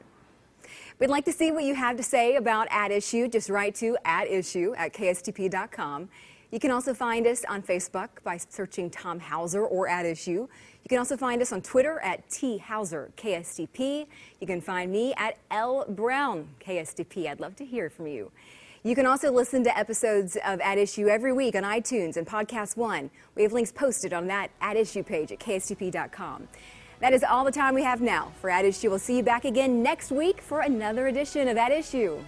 We'd 0.99 1.09
like 1.09 1.25
to 1.25 1.33
see 1.33 1.51
what 1.51 1.65
you 1.65 1.75
have 1.75 1.97
to 1.97 2.03
say 2.03 2.37
about 2.37 2.67
At 2.71 2.91
Issue. 2.91 3.27
Just 3.27 3.49
write 3.49 3.75
to 3.75 3.97
at 4.05 4.27
issue 4.29 4.73
at 4.77 4.93
kstp.com. 4.93 6.09
You 6.53 6.59
can 6.59 6.69
also 6.69 6.93
find 6.93 7.25
us 7.25 7.43
on 7.49 7.63
Facebook 7.63 8.09
by 8.23 8.37
searching 8.37 8.91
Tom 8.91 9.19
Hauser 9.19 9.65
or 9.65 9.87
At 9.87 10.05
Issue. 10.05 10.47
You 10.83 10.87
can 10.87 10.99
also 10.99 11.17
find 11.17 11.41
us 11.41 11.51
on 11.51 11.63
Twitter 11.63 11.99
at 12.01 12.29
T 12.29 12.59
Hauser 12.59 13.09
KSTP. 13.17 14.05
You 14.39 14.45
can 14.45 14.61
find 14.61 14.91
me 14.91 15.15
at 15.17 15.39
L 15.49 15.83
Brown 15.89 16.49
KSTP. 16.63 17.27
I'd 17.27 17.39
love 17.39 17.55
to 17.55 17.65
hear 17.65 17.89
from 17.89 18.05
you. 18.05 18.31
You 18.83 18.93
can 18.93 19.07
also 19.07 19.31
listen 19.31 19.63
to 19.63 19.75
episodes 19.75 20.37
of 20.45 20.61
At 20.61 20.77
Issue 20.77 21.07
every 21.07 21.33
week 21.33 21.55
on 21.55 21.63
iTunes 21.63 22.17
and 22.17 22.27
Podcast 22.27 22.77
One. 22.77 23.09
We 23.33 23.41
have 23.41 23.51
links 23.51 23.71
posted 23.71 24.13
on 24.13 24.27
that 24.27 24.51
At 24.61 24.77
Issue 24.77 25.01
page 25.01 25.31
at 25.31 25.39
kstp.com. 25.39 26.47
That 26.99 27.13
is 27.13 27.23
all 27.23 27.45
the 27.45 27.51
time 27.51 27.73
we 27.73 27.81
have 27.81 27.99
now 27.99 28.31
for 28.39 28.51
At 28.51 28.63
Issue. 28.63 28.91
We'll 28.91 28.99
see 28.99 29.17
you 29.17 29.23
back 29.23 29.45
again 29.45 29.81
next 29.81 30.11
week 30.11 30.39
for 30.39 30.59
another 30.59 31.07
edition 31.07 31.47
of 31.47 31.57
At 31.57 31.71
Issue. 31.71 32.19